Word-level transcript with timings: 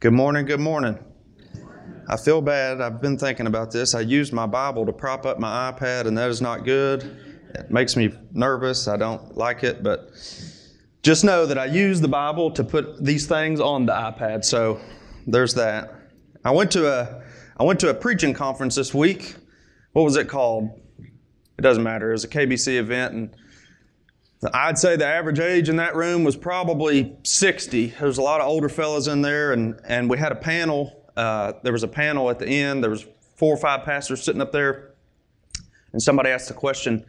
Good 0.00 0.12
morning, 0.12 0.46
good 0.46 0.60
morning. 0.60 0.96
I 2.08 2.16
feel 2.16 2.40
bad. 2.40 2.80
I've 2.80 3.02
been 3.02 3.18
thinking 3.18 3.48
about 3.48 3.72
this. 3.72 3.96
I 3.96 4.00
used 4.02 4.32
my 4.32 4.46
Bible 4.46 4.86
to 4.86 4.92
prop 4.92 5.26
up 5.26 5.40
my 5.40 5.72
iPad, 5.72 6.06
and 6.06 6.16
that 6.16 6.30
is 6.30 6.40
not 6.40 6.64
good. 6.64 7.02
It 7.56 7.68
makes 7.68 7.96
me 7.96 8.14
nervous. 8.32 8.86
I 8.86 8.96
don't 8.96 9.36
like 9.36 9.64
it, 9.64 9.82
but 9.82 10.12
just 11.02 11.24
know 11.24 11.46
that 11.46 11.58
I 11.58 11.64
use 11.64 12.00
the 12.00 12.06
Bible 12.06 12.52
to 12.52 12.62
put 12.62 13.04
these 13.04 13.26
things 13.26 13.58
on 13.58 13.86
the 13.86 13.92
iPad. 13.92 14.44
So 14.44 14.78
there's 15.26 15.54
that. 15.54 15.92
I 16.44 16.52
went 16.52 16.70
to 16.72 16.86
a 16.86 17.24
I 17.56 17.64
went 17.64 17.80
to 17.80 17.90
a 17.90 17.94
preaching 17.94 18.32
conference 18.32 18.76
this 18.76 18.94
week. 18.94 19.34
What 19.94 20.02
was 20.02 20.14
it 20.14 20.28
called? 20.28 20.80
It 21.58 21.62
doesn't 21.62 21.82
matter. 21.82 22.10
It 22.10 22.12
was 22.12 22.22
a 22.22 22.28
KBC 22.28 22.76
event, 22.76 23.14
and 23.14 23.36
I'd 24.54 24.78
say 24.78 24.96
the 24.96 25.06
average 25.06 25.40
age 25.40 25.68
in 25.68 25.76
that 25.76 25.96
room 25.96 26.22
was 26.22 26.36
probably 26.36 27.16
60. 27.24 27.86
There 27.86 28.06
was 28.06 28.18
a 28.18 28.22
lot 28.22 28.40
of 28.40 28.46
older 28.46 28.68
fellas 28.68 29.08
in 29.08 29.20
there, 29.20 29.52
and, 29.52 29.80
and 29.84 30.08
we 30.08 30.16
had 30.16 30.30
a 30.30 30.36
panel. 30.36 31.04
Uh, 31.16 31.54
there 31.62 31.72
was 31.72 31.82
a 31.82 31.88
panel 31.88 32.30
at 32.30 32.38
the 32.38 32.46
end. 32.46 32.82
There 32.82 32.90
was 32.90 33.04
four 33.34 33.52
or 33.52 33.56
five 33.56 33.84
pastors 33.84 34.22
sitting 34.22 34.40
up 34.40 34.52
there, 34.52 34.92
and 35.92 36.00
somebody 36.00 36.30
asked 36.30 36.46
the 36.48 36.54
question, 36.54 37.04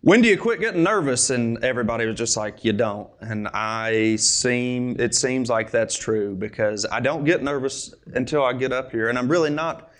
"When 0.00 0.20
do 0.20 0.28
you 0.28 0.36
quit 0.36 0.58
getting 0.58 0.82
nervous?" 0.82 1.30
And 1.30 1.62
everybody 1.62 2.06
was 2.06 2.16
just 2.16 2.36
like, 2.36 2.64
"You 2.64 2.72
don't." 2.72 3.08
And 3.20 3.46
I 3.48 4.16
seem 4.16 4.96
it 4.98 5.14
seems 5.14 5.48
like 5.48 5.70
that's 5.70 5.96
true 5.96 6.34
because 6.34 6.84
I 6.90 6.98
don't 6.98 7.24
get 7.24 7.44
nervous 7.44 7.94
until 8.14 8.42
I 8.42 8.52
get 8.52 8.72
up 8.72 8.90
here, 8.90 9.08
and 9.08 9.16
I'm 9.16 9.28
really 9.28 9.50
not. 9.50 9.90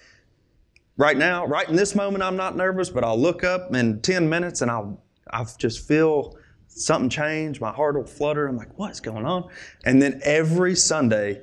Right 0.96 1.16
now, 1.16 1.44
right 1.46 1.68
in 1.68 1.76
this 1.76 1.94
moment, 1.94 2.22
I'm 2.22 2.36
not 2.36 2.56
nervous, 2.56 2.88
but 2.88 3.04
I'll 3.04 3.18
look 3.18 3.42
up 3.42 3.74
in 3.74 4.00
10 4.00 4.28
minutes 4.28 4.62
and 4.62 4.70
I'll 4.70 5.02
I 5.28 5.44
just 5.58 5.88
feel 5.88 6.36
something 6.74 7.08
changed. 7.08 7.60
My 7.60 7.72
heart 7.72 7.96
will 7.96 8.04
flutter. 8.04 8.46
I'm 8.46 8.56
like, 8.56 8.76
what's 8.78 9.00
going 9.00 9.24
on? 9.24 9.48
And 9.84 10.02
then 10.02 10.20
every 10.24 10.74
Sunday, 10.74 11.42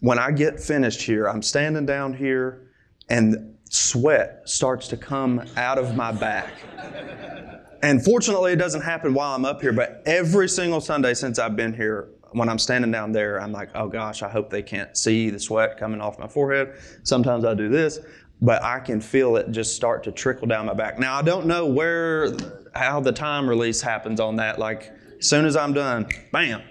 when 0.00 0.18
I 0.18 0.30
get 0.30 0.58
finished 0.58 1.02
here, 1.02 1.28
I'm 1.28 1.42
standing 1.42 1.86
down 1.86 2.14
here 2.14 2.70
and 3.08 3.56
sweat 3.68 4.42
starts 4.44 4.88
to 4.88 4.96
come 4.96 5.44
out 5.56 5.78
of 5.78 5.94
my 5.94 6.12
back. 6.12 6.52
and 7.82 8.04
fortunately, 8.04 8.52
it 8.52 8.56
doesn't 8.56 8.82
happen 8.82 9.14
while 9.14 9.34
I'm 9.34 9.44
up 9.44 9.60
here, 9.60 9.72
but 9.72 10.02
every 10.06 10.48
single 10.48 10.80
Sunday 10.80 11.14
since 11.14 11.38
I've 11.38 11.56
been 11.56 11.72
here, 11.72 12.08
when 12.32 12.48
I'm 12.48 12.58
standing 12.58 12.90
down 12.90 13.12
there, 13.12 13.40
I'm 13.40 13.52
like, 13.52 13.70
oh 13.74 13.88
gosh, 13.88 14.22
I 14.22 14.28
hope 14.28 14.50
they 14.50 14.62
can't 14.62 14.96
see 14.96 15.30
the 15.30 15.38
sweat 15.38 15.78
coming 15.78 16.00
off 16.00 16.18
my 16.18 16.28
forehead. 16.28 16.74
Sometimes 17.02 17.44
I 17.44 17.54
do 17.54 17.68
this, 17.68 18.00
but 18.40 18.62
I 18.62 18.80
can 18.80 19.00
feel 19.00 19.36
it 19.36 19.50
just 19.50 19.76
start 19.76 20.02
to 20.04 20.12
trickle 20.12 20.46
down 20.46 20.66
my 20.66 20.74
back. 20.74 20.98
Now, 20.98 21.16
I 21.16 21.22
don't 21.22 21.46
know 21.46 21.66
where 21.66 22.32
how 22.74 23.00
the 23.00 23.12
time 23.12 23.48
release 23.48 23.80
happens 23.80 24.20
on 24.20 24.36
that. 24.36 24.58
Like, 24.58 24.92
as 25.18 25.28
soon 25.28 25.44
as 25.44 25.56
I'm 25.56 25.72
done, 25.72 26.06
bam. 26.32 26.62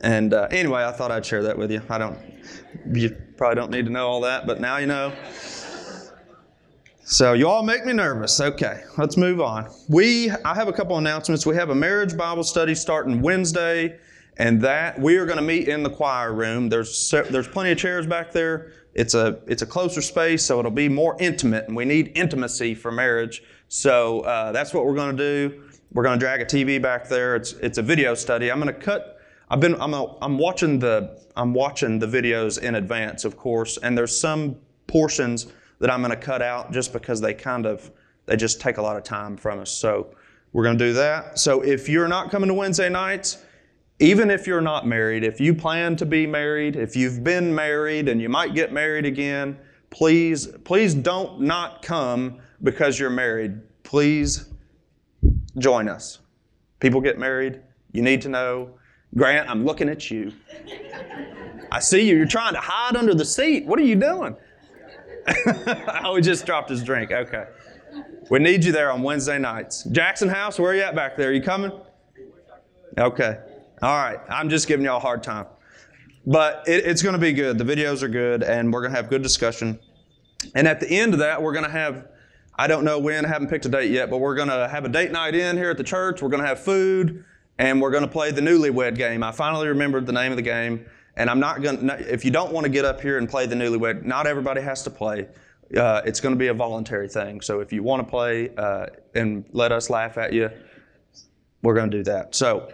And 0.00 0.34
uh, 0.34 0.48
anyway, 0.50 0.84
I 0.84 0.92
thought 0.92 1.10
I'd 1.10 1.24
share 1.24 1.42
that 1.44 1.56
with 1.56 1.70
you. 1.70 1.80
I 1.88 1.98
don't, 1.98 2.18
you 2.92 3.16
probably 3.36 3.56
don't 3.56 3.70
need 3.70 3.86
to 3.86 3.92
know 3.92 4.08
all 4.08 4.20
that, 4.22 4.46
but 4.46 4.60
now 4.60 4.78
you 4.78 4.86
know. 4.86 5.12
So 7.04 7.34
you 7.34 7.48
all 7.48 7.62
make 7.62 7.84
me 7.84 7.92
nervous. 7.92 8.40
Okay, 8.40 8.82
let's 8.96 9.16
move 9.16 9.40
on. 9.40 9.70
We, 9.88 10.30
I 10.44 10.54
have 10.54 10.68
a 10.68 10.72
couple 10.72 10.96
announcements. 10.96 11.44
We 11.44 11.54
have 11.56 11.70
a 11.70 11.74
marriage 11.74 12.16
Bible 12.16 12.44
study 12.44 12.74
starting 12.74 13.20
Wednesday, 13.20 13.98
and 14.38 14.60
that 14.62 14.98
we 14.98 15.16
are 15.18 15.26
going 15.26 15.36
to 15.36 15.42
meet 15.44 15.68
in 15.68 15.82
the 15.82 15.90
choir 15.90 16.32
room. 16.32 16.68
There's 16.68 17.10
there's 17.10 17.48
plenty 17.48 17.72
of 17.72 17.78
chairs 17.78 18.06
back 18.06 18.32
there. 18.32 18.72
It's 18.94 19.14
a 19.14 19.40
it's 19.46 19.62
a 19.62 19.66
closer 19.66 20.00
space, 20.00 20.44
so 20.44 20.58
it'll 20.58 20.70
be 20.70 20.88
more 20.88 21.16
intimate, 21.20 21.66
and 21.66 21.76
we 21.76 21.84
need 21.84 22.12
intimacy 22.14 22.74
for 22.74 22.90
marriage. 22.90 23.42
So 23.72 24.20
uh, 24.20 24.52
that's 24.52 24.74
what 24.74 24.84
we're 24.84 24.94
going 24.94 25.16
to 25.16 25.48
do. 25.48 25.62
We're 25.94 26.02
going 26.02 26.18
to 26.18 26.22
drag 26.22 26.42
a 26.42 26.44
TV 26.44 26.80
back 26.80 27.08
there. 27.08 27.36
It's 27.36 27.54
it's 27.54 27.78
a 27.78 27.82
video 27.82 28.14
study. 28.14 28.52
I'm 28.52 28.60
going 28.60 28.72
to 28.72 28.78
cut. 28.78 29.18
I've 29.48 29.60
been 29.60 29.80
I'm 29.80 29.94
a, 29.94 30.14
I'm 30.20 30.36
watching 30.36 30.78
the 30.78 31.18
I'm 31.36 31.54
watching 31.54 31.98
the 31.98 32.06
videos 32.06 32.60
in 32.60 32.74
advance, 32.74 33.24
of 33.24 33.38
course, 33.38 33.78
and 33.78 33.96
there's 33.96 34.14
some 34.20 34.56
portions 34.88 35.46
that 35.78 35.90
I'm 35.90 36.02
going 36.02 36.10
to 36.10 36.18
cut 36.18 36.42
out 36.42 36.70
just 36.70 36.92
because 36.92 37.22
they 37.22 37.32
kind 37.32 37.64
of 37.64 37.90
they 38.26 38.36
just 38.36 38.60
take 38.60 38.76
a 38.76 38.82
lot 38.82 38.98
of 38.98 39.04
time 39.04 39.38
from 39.38 39.58
us. 39.60 39.70
So 39.70 40.14
we're 40.52 40.64
going 40.64 40.76
to 40.76 40.84
do 40.88 40.92
that. 40.92 41.38
So 41.38 41.62
if 41.62 41.88
you're 41.88 42.08
not 42.08 42.30
coming 42.30 42.48
to 42.48 42.54
Wednesday 42.54 42.90
nights, 42.90 43.38
even 44.00 44.30
if 44.30 44.46
you're 44.46 44.60
not 44.60 44.86
married, 44.86 45.24
if 45.24 45.40
you 45.40 45.54
plan 45.54 45.96
to 45.96 46.04
be 46.04 46.26
married, 46.26 46.76
if 46.76 46.94
you've 46.94 47.24
been 47.24 47.54
married 47.54 48.10
and 48.10 48.20
you 48.20 48.28
might 48.28 48.54
get 48.54 48.70
married 48.70 49.06
again, 49.06 49.56
please 49.88 50.46
please 50.62 50.92
don't 50.92 51.40
not 51.40 51.80
come 51.80 52.38
because 52.62 52.98
you're 52.98 53.10
married, 53.10 53.60
please 53.92 54.46
join 55.58 55.86
us. 55.86 56.20
People 56.80 56.98
get 57.02 57.18
married. 57.18 57.60
You 57.92 58.00
need 58.00 58.22
to 58.22 58.30
know. 58.30 58.70
Grant, 59.14 59.50
I'm 59.50 59.66
looking 59.66 59.90
at 59.90 60.10
you. 60.10 60.32
I 61.70 61.78
see 61.78 62.08
you. 62.08 62.16
You're 62.16 62.24
trying 62.24 62.54
to 62.54 62.60
hide 62.60 62.96
under 62.96 63.12
the 63.12 63.26
seat. 63.26 63.66
What 63.66 63.78
are 63.78 63.82
you 63.82 63.96
doing? 63.96 64.34
oh, 66.04 66.16
he 66.16 66.22
just 66.22 66.46
dropped 66.46 66.70
his 66.70 66.82
drink. 66.82 67.12
Okay. 67.12 67.44
We 68.30 68.38
need 68.38 68.64
you 68.64 68.72
there 68.72 68.90
on 68.90 69.02
Wednesday 69.02 69.38
nights. 69.38 69.84
Jackson 69.84 70.30
House, 70.30 70.58
where 70.58 70.72
are 70.72 70.74
you 70.74 70.80
at 70.80 70.94
back 70.94 71.18
there? 71.18 71.28
Are 71.28 71.32
you 71.34 71.42
coming? 71.42 71.70
Okay. 72.96 73.40
All 73.82 74.02
right. 74.02 74.20
I'm 74.30 74.48
just 74.48 74.68
giving 74.68 74.86
y'all 74.86 74.96
a 74.96 75.00
hard 75.00 75.22
time. 75.22 75.44
But 76.26 76.66
it, 76.66 76.86
it's 76.86 77.02
going 77.02 77.12
to 77.12 77.18
be 77.18 77.34
good. 77.34 77.58
The 77.58 77.64
videos 77.64 78.02
are 78.02 78.08
good, 78.08 78.42
and 78.42 78.72
we're 78.72 78.80
going 78.80 78.92
to 78.92 78.96
have 78.96 79.10
good 79.10 79.22
discussion. 79.22 79.78
And 80.54 80.66
at 80.66 80.80
the 80.80 80.88
end 80.88 81.12
of 81.12 81.18
that, 81.18 81.42
we're 81.42 81.52
going 81.52 81.66
to 81.66 81.70
have 81.70 82.06
I 82.62 82.68
don't 82.68 82.84
know 82.84 83.00
when, 83.00 83.24
I 83.24 83.28
haven't 83.28 83.48
picked 83.48 83.66
a 83.66 83.68
date 83.68 83.90
yet, 83.90 84.08
but 84.08 84.18
we're 84.18 84.36
going 84.36 84.46
to 84.46 84.68
have 84.68 84.84
a 84.84 84.88
date 84.88 85.10
night 85.10 85.34
in 85.34 85.56
here 85.56 85.70
at 85.70 85.78
the 85.78 85.82
church. 85.82 86.22
We're 86.22 86.28
going 86.28 86.42
to 86.42 86.46
have 86.46 86.60
food, 86.60 87.24
and 87.58 87.82
we're 87.82 87.90
going 87.90 88.04
to 88.04 88.08
play 88.08 88.30
the 88.30 88.40
newlywed 88.40 88.94
game. 88.94 89.24
I 89.24 89.32
finally 89.32 89.66
remembered 89.66 90.06
the 90.06 90.12
name 90.12 90.30
of 90.30 90.36
the 90.36 90.42
game, 90.42 90.86
and 91.16 91.28
I'm 91.28 91.40
not 91.40 91.60
going 91.60 91.88
to, 91.88 91.98
if 92.12 92.24
you 92.24 92.30
don't 92.30 92.52
want 92.52 92.62
to 92.62 92.70
get 92.70 92.84
up 92.84 93.00
here 93.00 93.18
and 93.18 93.28
play 93.28 93.46
the 93.46 93.56
newlywed, 93.56 94.04
not 94.04 94.28
everybody 94.28 94.60
has 94.60 94.84
to 94.84 94.90
play. 94.90 95.26
Uh, 95.76 96.02
it's 96.04 96.20
going 96.20 96.36
to 96.36 96.38
be 96.38 96.46
a 96.46 96.54
voluntary 96.54 97.08
thing. 97.08 97.40
So 97.40 97.58
if 97.58 97.72
you 97.72 97.82
want 97.82 98.06
to 98.06 98.08
play 98.08 98.50
uh, 98.56 98.86
and 99.16 99.44
let 99.50 99.72
us 99.72 99.90
laugh 99.90 100.16
at 100.16 100.32
you, 100.32 100.48
we're 101.64 101.74
going 101.74 101.90
to 101.90 101.96
do 101.96 102.04
that. 102.04 102.36
So 102.36 102.68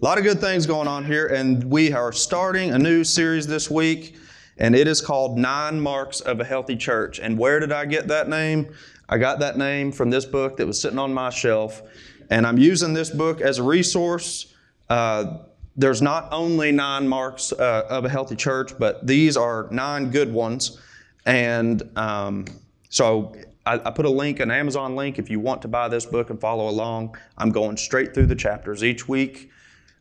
a 0.00 0.02
lot 0.02 0.16
of 0.16 0.24
good 0.24 0.40
things 0.40 0.64
going 0.64 0.88
on 0.88 1.04
here, 1.04 1.26
and 1.26 1.62
we 1.64 1.92
are 1.92 2.12
starting 2.12 2.70
a 2.70 2.78
new 2.78 3.04
series 3.04 3.46
this 3.46 3.70
week, 3.70 4.16
and 4.56 4.74
it 4.74 4.88
is 4.88 5.02
called 5.02 5.36
Nine 5.36 5.78
Marks 5.78 6.20
of 6.20 6.40
a 6.40 6.44
Healthy 6.44 6.76
Church. 6.76 7.18
And 7.18 7.38
where 7.38 7.60
did 7.60 7.72
I 7.72 7.84
get 7.84 8.08
that 8.08 8.30
name? 8.30 8.72
I 9.08 9.18
got 9.18 9.38
that 9.40 9.58
name 9.58 9.92
from 9.92 10.10
this 10.10 10.24
book 10.24 10.56
that 10.56 10.66
was 10.66 10.80
sitting 10.80 10.98
on 10.98 11.12
my 11.12 11.30
shelf, 11.30 11.82
and 12.30 12.46
I'm 12.46 12.58
using 12.58 12.94
this 12.94 13.10
book 13.10 13.40
as 13.40 13.58
a 13.58 13.62
resource. 13.62 14.54
Uh, 14.88 15.38
there's 15.76 16.00
not 16.00 16.28
only 16.32 16.72
nine 16.72 17.06
marks 17.08 17.52
uh, 17.52 17.86
of 17.88 18.04
a 18.04 18.08
healthy 18.08 18.36
church, 18.36 18.78
but 18.78 19.06
these 19.06 19.36
are 19.36 19.68
nine 19.70 20.10
good 20.10 20.32
ones. 20.32 20.80
And 21.26 21.82
um, 21.96 22.44
so 22.88 23.34
I, 23.66 23.74
I, 23.74 23.90
put 23.90 24.04
a 24.04 24.10
link, 24.10 24.40
an 24.40 24.50
Amazon 24.50 24.94
link, 24.94 25.18
if 25.18 25.30
you 25.30 25.40
want 25.40 25.62
to 25.62 25.68
buy 25.68 25.88
this 25.88 26.06
book 26.06 26.30
and 26.30 26.40
follow 26.40 26.68
along. 26.68 27.16
I'm 27.38 27.50
going 27.50 27.76
straight 27.76 28.14
through 28.14 28.26
the 28.26 28.36
chapters 28.36 28.84
each 28.84 29.08
week. 29.08 29.50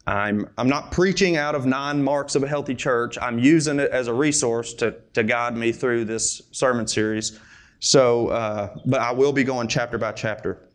I'm, 0.05 0.49
I'm 0.57 0.67
not 0.67 0.91
preaching 0.91 1.37
out 1.37 1.55
of 1.55 1.65
nine 1.65 2.03
marks 2.03 2.35
of 2.35 2.43
a 2.43 2.47
healthy 2.47 2.75
church. 2.75 3.17
I'm 3.21 3.39
using 3.39 3.79
it 3.79 3.89
as 3.91 4.07
a 4.07 4.13
resource 4.13 4.73
to, 4.75 4.95
to 5.13 5.23
guide 5.23 5.55
me 5.55 5.71
through 5.71 6.05
this 6.05 6.41
sermon 6.51 6.87
series. 6.87 7.39
So, 7.83 8.29
uh, 8.29 8.77
but 8.85 9.01
I 9.01 9.11
will 9.11 9.33
be 9.33 9.43
going 9.43 9.67
chapter 9.67 9.97
by 9.97 10.13
chapter. 10.13 10.69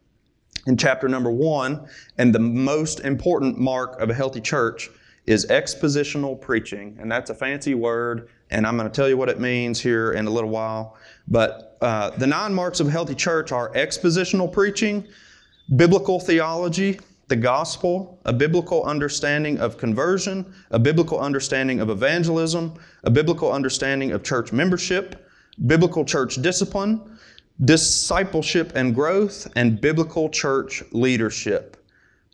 In 0.66 0.76
chapter 0.76 1.08
number 1.08 1.30
one, 1.30 1.88
and 2.19 2.34
the 2.34 2.38
most 2.38 3.00
important 3.00 3.58
mark 3.58 3.98
of 3.98 4.10
a 4.10 4.14
healthy 4.14 4.42
church 4.42 4.91
is 5.24 5.46
expositional 5.46 6.38
preaching. 6.38 6.98
And 7.00 7.10
that's 7.10 7.30
a 7.30 7.34
fancy 7.34 7.74
word, 7.74 8.28
and 8.50 8.66
I'm 8.66 8.76
going 8.76 8.91
to 8.91 8.94
tell 8.94 9.08
you 9.08 9.16
what 9.16 9.30
it 9.30 9.41
means 9.41 9.80
here 9.80 10.12
in 10.12 10.26
a 10.26 10.30
little 10.30 10.50
while. 10.50 10.98
But 11.26 11.78
uh, 11.80 12.10
the 12.10 12.26
nine 12.26 12.52
marks 12.52 12.78
of 12.78 12.88
a 12.88 12.91
healthy 12.91 13.14
church 13.14 13.52
are 13.52 13.72
expositional 13.72 14.52
preaching, 14.52 15.08
biblical 15.76 16.20
theology, 16.20 17.00
the 17.28 17.36
gospel, 17.36 18.20
a 18.26 18.34
biblical 18.34 18.84
understanding 18.84 19.58
of 19.60 19.78
conversion, 19.78 20.52
a 20.72 20.78
biblical 20.78 21.19
understanding 21.19 21.80
of 21.80 21.88
evangelism, 21.88 22.75
a 23.04 23.10
biblical 23.10 23.50
understanding 23.50 24.12
of 24.12 24.22
church 24.22 24.52
membership, 24.52 25.25
biblical 25.66 26.05
church 26.05 26.37
discipline, 26.37 27.19
discipleship 27.64 28.72
and 28.75 28.94
growth, 28.94 29.49
and 29.56 29.81
biblical 29.81 30.28
church 30.28 30.82
leadership. 30.93 31.76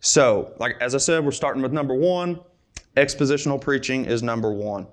So, 0.01 0.53
like 0.59 0.77
as 0.81 0.95
I 0.95 0.99
said, 0.99 1.25
we're 1.25 1.31
starting 1.31 1.63
with 1.63 1.73
number 1.73 1.95
one. 1.95 2.41
Expositional 2.97 3.61
preaching 3.61 4.05
is 4.05 4.23
number 4.23 4.53
one. 4.53 4.87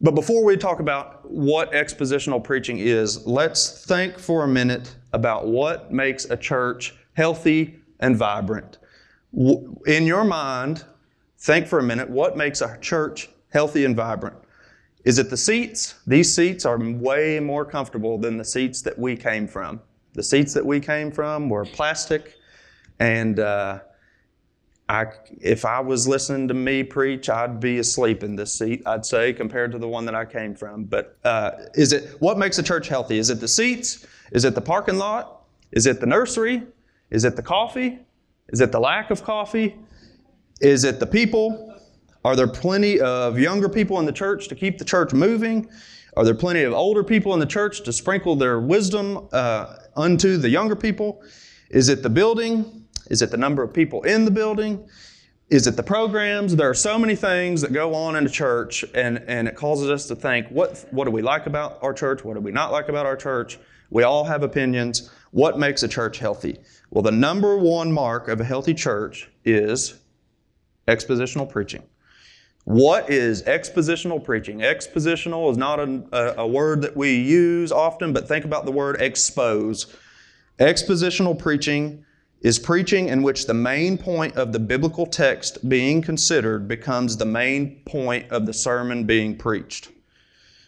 But 0.00 0.14
before 0.14 0.44
we 0.44 0.56
talk 0.56 0.80
about 0.80 1.30
what 1.30 1.72
expositional 1.72 2.42
preaching 2.42 2.78
is, 2.78 3.26
let's 3.26 3.84
think 3.84 4.18
for 4.18 4.44
a 4.44 4.48
minute 4.48 4.94
about 5.12 5.46
what 5.46 5.92
makes 5.92 6.24
a 6.24 6.36
church 6.36 6.94
healthy 7.14 7.80
and 7.98 8.16
vibrant. 8.16 8.78
In 9.34 10.06
your 10.06 10.24
mind, 10.24 10.84
think 11.38 11.66
for 11.66 11.78
a 11.78 11.82
minute 11.82 12.08
what 12.08 12.36
makes 12.36 12.62
a 12.62 12.78
church 12.80 13.28
healthy 13.52 13.84
and 13.84 13.94
vibrant. 13.94 14.36
Is 15.04 15.18
it 15.18 15.30
the 15.30 15.36
seats? 15.36 15.94
These 16.06 16.34
seats 16.34 16.66
are 16.66 16.78
way 16.78 17.40
more 17.40 17.64
comfortable 17.64 18.18
than 18.18 18.36
the 18.36 18.44
seats 18.44 18.82
that 18.82 18.98
we 18.98 19.16
came 19.16 19.46
from. 19.46 19.80
The 20.12 20.22
seats 20.22 20.52
that 20.54 20.64
we 20.64 20.80
came 20.80 21.10
from 21.10 21.48
were 21.48 21.64
plastic, 21.64 22.34
and 22.98 23.38
uh, 23.38 23.80
I, 24.88 25.06
if 25.40 25.64
I 25.64 25.80
was 25.80 26.08
listening 26.08 26.48
to 26.48 26.54
me 26.54 26.82
preach, 26.82 27.30
I'd 27.30 27.60
be 27.60 27.78
asleep 27.78 28.24
in 28.24 28.34
this 28.34 28.52
seat, 28.52 28.82
I'd 28.86 29.06
say, 29.06 29.32
compared 29.32 29.70
to 29.72 29.78
the 29.78 29.86
one 29.88 30.04
that 30.06 30.16
I 30.16 30.24
came 30.24 30.54
from. 30.54 30.84
But 30.84 31.16
uh, 31.24 31.52
is 31.74 31.92
it 31.92 32.20
what 32.20 32.38
makes 32.38 32.58
a 32.58 32.62
church 32.62 32.88
healthy? 32.88 33.18
Is 33.18 33.30
it 33.30 33.40
the 33.40 33.48
seats? 33.48 34.04
Is 34.32 34.44
it 34.44 34.54
the 34.54 34.60
parking 34.60 34.98
lot? 34.98 35.44
Is 35.72 35.86
it 35.86 36.00
the 36.00 36.06
nursery? 36.06 36.64
Is 37.10 37.24
it 37.24 37.36
the 37.36 37.42
coffee? 37.42 38.00
Is 38.48 38.60
it 38.60 38.72
the 38.72 38.80
lack 38.80 39.10
of 39.10 39.22
coffee? 39.22 39.76
Is 40.60 40.84
it 40.84 40.98
the 40.98 41.06
people? 41.06 41.69
Are 42.24 42.36
there 42.36 42.48
plenty 42.48 43.00
of 43.00 43.38
younger 43.38 43.68
people 43.68 43.98
in 43.98 44.04
the 44.04 44.12
church 44.12 44.48
to 44.48 44.54
keep 44.54 44.78
the 44.78 44.84
church 44.84 45.14
moving? 45.14 45.70
Are 46.16 46.24
there 46.24 46.34
plenty 46.34 46.62
of 46.64 46.74
older 46.74 47.02
people 47.02 47.32
in 47.32 47.40
the 47.40 47.46
church 47.46 47.82
to 47.84 47.92
sprinkle 47.92 48.36
their 48.36 48.60
wisdom 48.60 49.28
uh, 49.32 49.76
unto 49.96 50.36
the 50.36 50.50
younger 50.50 50.76
people? 50.76 51.22
Is 51.70 51.88
it 51.88 52.02
the 52.02 52.10
building? 52.10 52.86
Is 53.10 53.22
it 53.22 53.30
the 53.30 53.38
number 53.38 53.62
of 53.62 53.72
people 53.72 54.02
in 54.02 54.26
the 54.26 54.30
building? 54.30 54.86
Is 55.48 55.66
it 55.66 55.76
the 55.76 55.82
programs? 55.82 56.54
There 56.54 56.68
are 56.68 56.74
so 56.74 56.98
many 56.98 57.16
things 57.16 57.62
that 57.62 57.72
go 57.72 57.94
on 57.94 58.16
in 58.16 58.26
a 58.26 58.28
church, 58.28 58.84
and, 58.94 59.24
and 59.26 59.48
it 59.48 59.56
causes 59.56 59.88
us 59.90 60.06
to 60.08 60.14
think 60.14 60.46
what, 60.48 60.86
what 60.90 61.06
do 61.06 61.10
we 61.10 61.22
like 61.22 61.46
about 61.46 61.78
our 61.82 61.94
church? 61.94 62.22
What 62.22 62.34
do 62.34 62.40
we 62.40 62.52
not 62.52 62.70
like 62.70 62.88
about 62.88 63.06
our 63.06 63.16
church? 63.16 63.58
We 63.88 64.02
all 64.02 64.24
have 64.24 64.42
opinions. 64.42 65.10
What 65.30 65.58
makes 65.58 65.82
a 65.82 65.88
church 65.88 66.18
healthy? 66.18 66.58
Well, 66.90 67.02
the 67.02 67.12
number 67.12 67.56
one 67.56 67.90
mark 67.90 68.28
of 68.28 68.40
a 68.40 68.44
healthy 68.44 68.74
church 68.74 69.30
is 69.44 69.94
expositional 70.86 71.48
preaching. 71.48 71.82
What 72.64 73.10
is 73.10 73.42
expositional 73.44 74.22
preaching? 74.22 74.58
Expositional 74.58 75.50
is 75.50 75.56
not 75.56 75.80
a, 75.80 76.40
a, 76.40 76.46
word 76.46 76.82
that 76.82 76.96
we 76.96 77.16
use 77.16 77.72
often, 77.72 78.12
but 78.12 78.28
think 78.28 78.44
about 78.44 78.66
the 78.66 78.72
word 78.72 79.00
expose. 79.00 79.96
Expositional 80.58 81.38
preaching 81.38 82.04
is 82.42 82.58
preaching 82.58 83.08
in 83.08 83.22
which 83.22 83.46
the 83.46 83.54
main 83.54 83.98
point 83.98 84.36
of 84.36 84.52
the 84.52 84.58
biblical 84.58 85.06
text 85.06 85.68
being 85.68 86.00
considered 86.00 86.68
becomes 86.68 87.16
the 87.16 87.24
main 87.24 87.80
point 87.86 88.30
of 88.30 88.46
the 88.46 88.52
sermon 88.52 89.04
being 89.04 89.36
preached. 89.36 89.90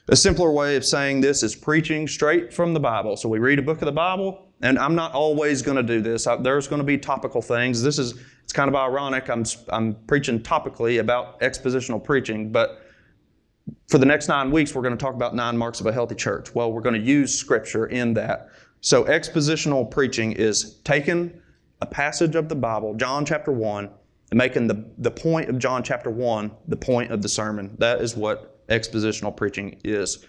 A 0.08 0.16
simpler 0.16 0.50
way 0.50 0.76
of 0.76 0.84
saying 0.84 1.20
this 1.20 1.42
is 1.42 1.54
preaching 1.54 2.08
straight 2.08 2.52
from 2.52 2.74
the 2.74 2.80
Bible. 2.80 3.16
So 3.16 3.28
we 3.28 3.38
read 3.38 3.58
a 3.58 3.62
book 3.62 3.80
of 3.80 3.86
the 3.86 3.92
Bible, 3.92 4.48
and 4.60 4.78
I'm 4.78 4.94
not 4.94 5.12
always 5.12 5.62
going 5.62 5.76
to 5.76 5.82
do 5.82 6.00
this. 6.00 6.26
There's 6.40 6.68
going 6.68 6.80
to 6.80 6.86
be 6.86 6.98
topical 6.98 7.40
things. 7.40 7.82
This 7.82 7.98
is 7.98 8.14
it's 8.52 8.56
kind 8.58 8.68
of 8.68 8.74
ironic. 8.74 9.30
I'm 9.30 9.46
I'm 9.70 9.94
preaching 10.06 10.38
topically 10.38 11.00
about 11.00 11.40
expositional 11.40 12.04
preaching, 12.04 12.52
but 12.52 12.82
for 13.88 13.96
the 13.96 14.04
next 14.04 14.28
nine 14.28 14.50
weeks, 14.50 14.74
we're 14.74 14.82
going 14.82 14.94
to 14.94 15.02
talk 15.02 15.14
about 15.14 15.34
nine 15.34 15.56
marks 15.56 15.80
of 15.80 15.86
a 15.86 15.92
healthy 15.92 16.16
church. 16.16 16.54
Well, 16.54 16.70
we're 16.70 16.82
going 16.82 17.00
to 17.00 17.00
use 17.00 17.34
Scripture 17.34 17.86
in 17.86 18.12
that. 18.12 18.50
So 18.82 19.04
expositional 19.04 19.90
preaching 19.90 20.32
is 20.32 20.74
taking 20.84 21.32
a 21.80 21.86
passage 21.86 22.34
of 22.34 22.50
the 22.50 22.54
Bible, 22.54 22.92
John 22.92 23.24
chapter 23.24 23.52
1, 23.52 23.88
and 24.32 24.38
making 24.38 24.66
the, 24.66 24.84
the 24.98 25.10
point 25.10 25.48
of 25.48 25.58
John 25.58 25.82
chapter 25.82 26.10
1 26.10 26.50
the 26.68 26.76
point 26.76 27.10
of 27.10 27.22
the 27.22 27.30
sermon. 27.30 27.74
That 27.78 28.02
is 28.02 28.16
what 28.16 28.66
expositional 28.68 29.34
preaching 29.34 29.80
is. 29.82 30.26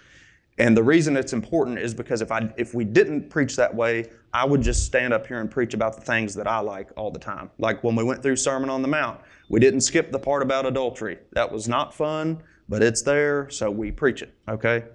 And 0.59 0.77
the 0.77 0.83
reason 0.83 1.17
it's 1.17 1.33
important 1.33 1.79
is 1.79 1.93
because 1.93 2.21
if 2.21 2.31
I 2.31 2.53
if 2.57 2.73
we 2.73 2.85
didn't 2.85 3.29
preach 3.29 3.55
that 3.55 3.73
way, 3.73 4.09
I 4.33 4.45
would 4.45 4.61
just 4.61 4.85
stand 4.85 5.13
up 5.13 5.25
here 5.25 5.39
and 5.39 5.49
preach 5.49 5.73
about 5.73 5.95
the 5.95 6.01
things 6.01 6.35
that 6.35 6.47
I 6.47 6.59
like 6.59 6.89
all 6.95 7.09
the 7.09 7.19
time. 7.19 7.49
Like 7.57 7.83
when 7.83 7.95
we 7.95 8.03
went 8.03 8.21
through 8.21 8.35
Sermon 8.35 8.69
on 8.69 8.81
the 8.81 8.87
Mount, 8.87 9.19
we 9.49 9.59
didn't 9.59 9.81
skip 9.81 10.11
the 10.11 10.19
part 10.19 10.43
about 10.43 10.65
adultery. 10.65 11.17
That 11.31 11.51
was 11.51 11.67
not 11.67 11.93
fun, 11.93 12.41
but 12.69 12.83
it's 12.83 13.01
there, 13.01 13.49
so 13.49 13.69
we 13.69 13.91
preach 13.91 14.21
it, 14.21 14.33
okay? 14.47 14.85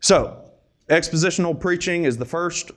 So, 0.00 0.50
expositional 0.88 1.58
preaching 1.58 2.04
is 2.04 2.16
the 2.16 2.24
first 2.24 2.70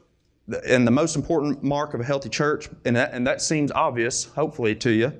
and 0.65 0.88
the 0.88 0.92
most 0.92 1.15
important 1.15 1.63
mark 1.63 1.94
of 1.94 2.00
a 2.00 2.03
healthy 2.03 2.30
church, 2.30 2.69
and 2.85 2.95
that, 2.95 3.13
and 3.13 3.25
that 3.27 3.42
seems 3.42 3.71
obvious, 3.71 4.25
hopefully, 4.25 4.75
to 4.75 4.89
you. 4.89 5.13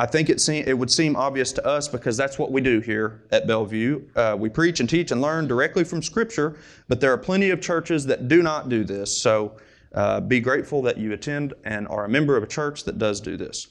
I 0.00 0.06
think 0.06 0.30
it, 0.30 0.40
seem, 0.40 0.62
it 0.66 0.78
would 0.78 0.92
seem 0.92 1.16
obvious 1.16 1.50
to 1.52 1.66
us 1.66 1.88
because 1.88 2.16
that's 2.16 2.38
what 2.38 2.52
we 2.52 2.60
do 2.60 2.78
here 2.78 3.24
at 3.32 3.48
Bellevue. 3.48 4.08
Uh, 4.14 4.36
we 4.38 4.48
preach 4.48 4.78
and 4.78 4.88
teach 4.88 5.10
and 5.10 5.20
learn 5.20 5.48
directly 5.48 5.82
from 5.82 6.02
Scripture, 6.02 6.56
but 6.86 7.00
there 7.00 7.12
are 7.12 7.18
plenty 7.18 7.50
of 7.50 7.60
churches 7.60 8.06
that 8.06 8.28
do 8.28 8.40
not 8.40 8.68
do 8.68 8.84
this. 8.84 9.20
So 9.20 9.56
uh, 9.94 10.20
be 10.20 10.38
grateful 10.38 10.82
that 10.82 10.98
you 10.98 11.12
attend 11.12 11.54
and 11.64 11.88
are 11.88 12.04
a 12.04 12.08
member 12.08 12.36
of 12.36 12.44
a 12.44 12.46
church 12.46 12.84
that 12.84 12.98
does 12.98 13.20
do 13.20 13.36
this. 13.36 13.68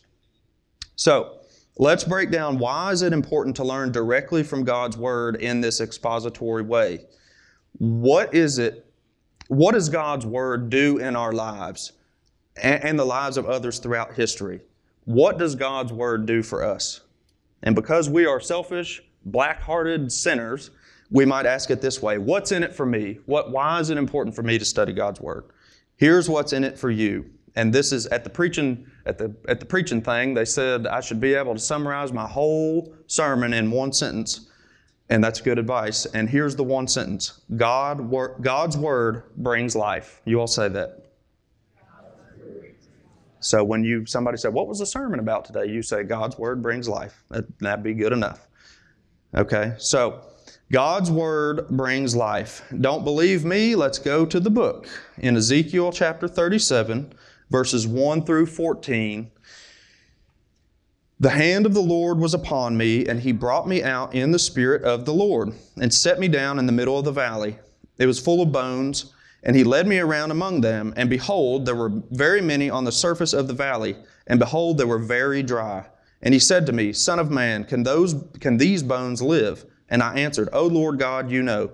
So 0.97 1.39
let's 1.77 2.03
break 2.03 2.29
down 2.29 2.57
why 2.57 2.91
is 2.91 3.03
it 3.03 3.13
important 3.13 3.55
to 3.57 3.63
learn 3.63 3.93
directly 3.93 4.43
from 4.43 4.65
God's 4.65 4.97
Word 4.97 5.37
in 5.37 5.61
this 5.61 5.79
expository 5.79 6.63
way? 6.63 7.05
What 7.77 8.33
is 8.33 8.57
it 8.57 8.83
what 9.47 9.75
does 9.75 9.87
God's 9.87 10.25
Word 10.25 10.69
do 10.69 10.97
in 10.97 11.15
our 11.15 11.31
lives 11.31 11.93
and, 12.61 12.83
and 12.83 12.99
the 12.99 13.05
lives 13.05 13.37
of 13.37 13.45
others 13.45 13.79
throughout 13.79 14.13
history? 14.13 14.59
What 15.07 15.37
does 15.37 15.55
God's 15.55 15.93
Word 15.93 16.25
do 16.25 16.43
for 16.43 16.65
us? 16.65 16.99
And 17.63 17.73
because 17.73 18.09
we 18.09 18.25
are 18.25 18.41
selfish, 18.41 19.01
black 19.23 19.61
hearted 19.61 20.11
sinners, 20.11 20.71
we 21.09 21.23
might 21.23 21.45
ask 21.45 21.71
it 21.71 21.79
this 21.79 22.01
way 22.01 22.17
What's 22.17 22.51
in 22.51 22.61
it 22.61 22.75
for 22.75 22.85
me? 22.85 23.19
What, 23.25 23.51
why 23.51 23.79
is 23.79 23.89
it 23.89 23.97
important 23.97 24.35
for 24.35 24.43
me 24.43 24.59
to 24.59 24.65
study 24.65 24.91
God's 24.91 25.21
Word? 25.21 25.45
Here's 25.95 26.27
what's 26.27 26.51
in 26.51 26.65
it 26.65 26.77
for 26.77 26.91
you. 26.91 27.25
And 27.55 27.73
this 27.73 27.93
is 27.93 28.05
at 28.07 28.25
the 28.25 28.29
preaching 28.29 28.85
at 29.05 29.17
the 29.17 29.33
at 29.47 29.61
the 29.61 29.65
preaching 29.65 30.01
thing, 30.01 30.33
they 30.33 30.43
said 30.43 30.85
I 30.85 30.99
should 30.99 31.21
be 31.21 31.35
able 31.35 31.53
to 31.53 31.59
summarize 31.59 32.11
my 32.11 32.27
whole 32.27 32.93
sermon 33.07 33.53
in 33.53 33.71
one 33.71 33.93
sentence. 33.93 34.49
And 35.09 35.23
that's 35.23 35.39
good 35.39 35.57
advice. 35.57 36.05
And 36.05 36.29
here's 36.29 36.57
the 36.57 36.65
one 36.65 36.85
sentence 36.85 37.43
God, 37.55 38.11
God's 38.41 38.77
word 38.77 39.23
brings 39.37 39.73
life. 39.73 40.21
You 40.25 40.41
all 40.41 40.47
say 40.47 40.67
that. 40.67 41.06
So 43.47 43.63
when 43.63 43.85
you 43.85 44.05
somebody 44.05 44.37
said, 44.37 44.53
"What 44.53 44.67
was 44.67 44.79
the 44.79 44.85
sermon 44.85 45.19
about 45.19 45.45
today?" 45.45 45.67
You 45.67 45.81
say, 45.81 46.03
"God's 46.03 46.37
word 46.37 46.61
brings 46.61 46.89
life." 46.89 47.23
That, 47.29 47.45
that'd 47.59 47.81
be 47.81 47.93
good 47.93 48.11
enough. 48.11 48.45
Okay. 49.33 49.73
So 49.77 50.19
God's 50.69 51.09
word 51.09 51.69
brings 51.69 52.13
life. 52.13 52.61
Don't 52.81 53.05
believe 53.05 53.45
me? 53.45 53.73
Let's 53.73 53.99
go 53.99 54.25
to 54.25 54.41
the 54.41 54.49
book 54.49 54.89
in 55.17 55.37
Ezekiel 55.37 55.93
chapter 55.93 56.27
37, 56.27 57.13
verses 57.49 57.87
1 57.87 58.25
through 58.25 58.47
14. 58.47 59.31
The 61.19 61.29
hand 61.29 61.65
of 61.65 61.73
the 61.73 61.79
Lord 61.79 62.19
was 62.19 62.33
upon 62.33 62.75
me, 62.75 63.07
and 63.07 63.21
he 63.21 63.31
brought 63.31 63.65
me 63.65 63.81
out 63.81 64.13
in 64.13 64.31
the 64.31 64.39
spirit 64.39 64.83
of 64.83 65.05
the 65.05 65.13
Lord, 65.13 65.53
and 65.81 65.93
set 65.93 66.19
me 66.19 66.27
down 66.27 66.59
in 66.59 66.65
the 66.65 66.73
middle 66.73 66.99
of 66.99 67.05
the 67.05 67.13
valley. 67.13 67.57
It 67.97 68.07
was 68.07 68.19
full 68.19 68.41
of 68.41 68.51
bones, 68.51 69.13
and 69.43 69.55
he 69.55 69.63
led 69.63 69.87
me 69.87 69.99
around 69.99 70.31
among 70.31 70.61
them, 70.61 70.93
and 70.97 71.09
behold, 71.09 71.65
there 71.65 71.75
were 71.75 71.91
very 72.11 72.41
many 72.41 72.69
on 72.69 72.83
the 72.83 72.91
surface 72.91 73.33
of 73.33 73.47
the 73.47 73.53
valley, 73.53 73.95
and 74.27 74.39
behold, 74.39 74.77
they 74.77 74.85
were 74.85 74.99
very 74.99 75.43
dry. 75.43 75.85
And 76.21 76.33
he 76.33 76.39
said 76.39 76.65
to 76.65 76.73
me, 76.73 76.93
Son 76.93 77.19
of 77.19 77.29
man, 77.29 77.63
can 77.63 77.83
those 77.83 78.15
can 78.39 78.57
these 78.57 78.83
bones 78.83 79.21
live? 79.21 79.65
And 79.89 80.01
I 80.01 80.15
answered, 80.15 80.49
O 80.51 80.65
Lord 80.65 80.99
God, 80.99 81.31
you 81.31 81.43
know. 81.43 81.71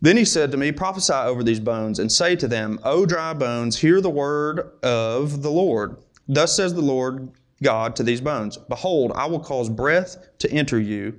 Then 0.00 0.16
he 0.16 0.24
said 0.24 0.50
to 0.52 0.56
me, 0.56 0.70
Prophesy 0.70 1.12
over 1.12 1.42
these 1.42 1.60
bones, 1.60 1.98
and 1.98 2.10
say 2.10 2.36
to 2.36 2.48
them, 2.48 2.78
O 2.84 3.06
dry 3.06 3.34
bones, 3.34 3.78
hear 3.78 4.00
the 4.00 4.10
word 4.10 4.72
of 4.82 5.42
the 5.42 5.50
Lord. 5.50 5.96
Thus 6.28 6.54
says 6.54 6.74
the 6.74 6.80
Lord 6.80 7.30
God 7.62 7.96
to 7.96 8.02
these 8.02 8.20
bones, 8.20 8.56
Behold, 8.56 9.12
I 9.14 9.26
will 9.26 9.40
cause 9.40 9.68
breath 9.68 10.16
to 10.38 10.50
enter 10.50 10.78
you, 10.78 11.18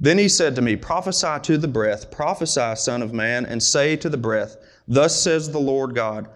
Then 0.00 0.16
he 0.16 0.28
said 0.30 0.56
to 0.56 0.62
me, 0.62 0.76
Prophesy 0.76 1.40
to 1.42 1.58
the 1.58 1.68
breath, 1.68 2.10
prophesy, 2.10 2.74
Son 2.76 3.02
of 3.02 3.12
Man, 3.12 3.44
and 3.44 3.62
say 3.62 3.96
to 3.96 4.08
the 4.08 4.16
breath, 4.16 4.56
Thus 4.88 5.20
says 5.20 5.50
the 5.50 5.60
Lord 5.60 5.94
God, 5.94 6.28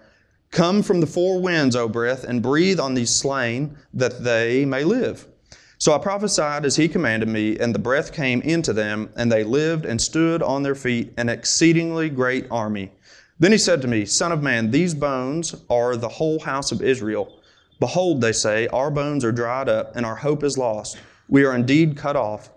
Come 0.51 0.83
from 0.83 1.01
the 1.01 1.07
four 1.07 1.41
winds, 1.41 1.75
O 1.75 1.89
breath, 1.89 2.23
and 2.23 2.43
breathe 2.43 2.79
on 2.79 2.93
these 2.93 3.13
slain, 3.13 3.75
that 3.93 4.23
they 4.23 4.65
may 4.65 4.83
live. 4.83 5.27
So 5.79 5.93
I 5.93 5.97
prophesied 5.97 6.63
as 6.63 6.75
he 6.75 6.87
commanded 6.87 7.27
me, 7.27 7.57
and 7.57 7.73
the 7.73 7.79
breath 7.79 8.13
came 8.13 8.41
into 8.41 8.71
them, 8.71 9.09
and 9.17 9.31
they 9.31 9.43
lived 9.43 9.85
and 9.85 9.99
stood 9.99 10.43
on 10.43 10.61
their 10.61 10.75
feet, 10.75 11.13
an 11.17 11.27
exceedingly 11.27 12.09
great 12.09 12.45
army. 12.51 12.91
Then 13.39 13.51
he 13.51 13.57
said 13.57 13.81
to 13.81 13.87
me, 13.87 14.05
Son 14.05 14.31
of 14.31 14.43
man, 14.43 14.71
these 14.71 14.93
bones 14.93 15.55
are 15.69 15.97
the 15.97 16.07
whole 16.07 16.39
house 16.39 16.71
of 16.71 16.81
Israel. 16.81 17.41
Behold, 17.79 18.21
they 18.21 18.31
say, 18.31 18.67
Our 18.67 18.91
bones 18.91 19.25
are 19.25 19.31
dried 19.31 19.67
up, 19.67 19.95
and 19.95 20.05
our 20.05 20.15
hope 20.15 20.43
is 20.43 20.57
lost. 20.57 20.97
We 21.27 21.43
are 21.43 21.55
indeed 21.55 21.97
cut 21.97 22.15
off. 22.15 22.49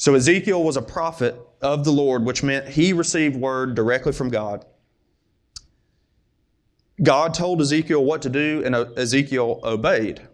So 0.00 0.14
Ezekiel 0.14 0.64
was 0.64 0.78
a 0.78 0.82
prophet 0.82 1.38
of 1.60 1.84
the 1.84 1.90
Lord, 1.90 2.24
which 2.24 2.42
meant 2.42 2.66
he 2.66 2.94
received 2.94 3.36
word 3.36 3.74
directly 3.74 4.12
from 4.12 4.30
God. 4.30 4.64
God 7.02 7.34
told 7.34 7.60
Ezekiel 7.60 8.02
what 8.02 8.22
to 8.22 8.30
do, 8.30 8.62
and 8.64 8.74
Ezekiel 8.74 9.60
obeyed. 9.62 10.26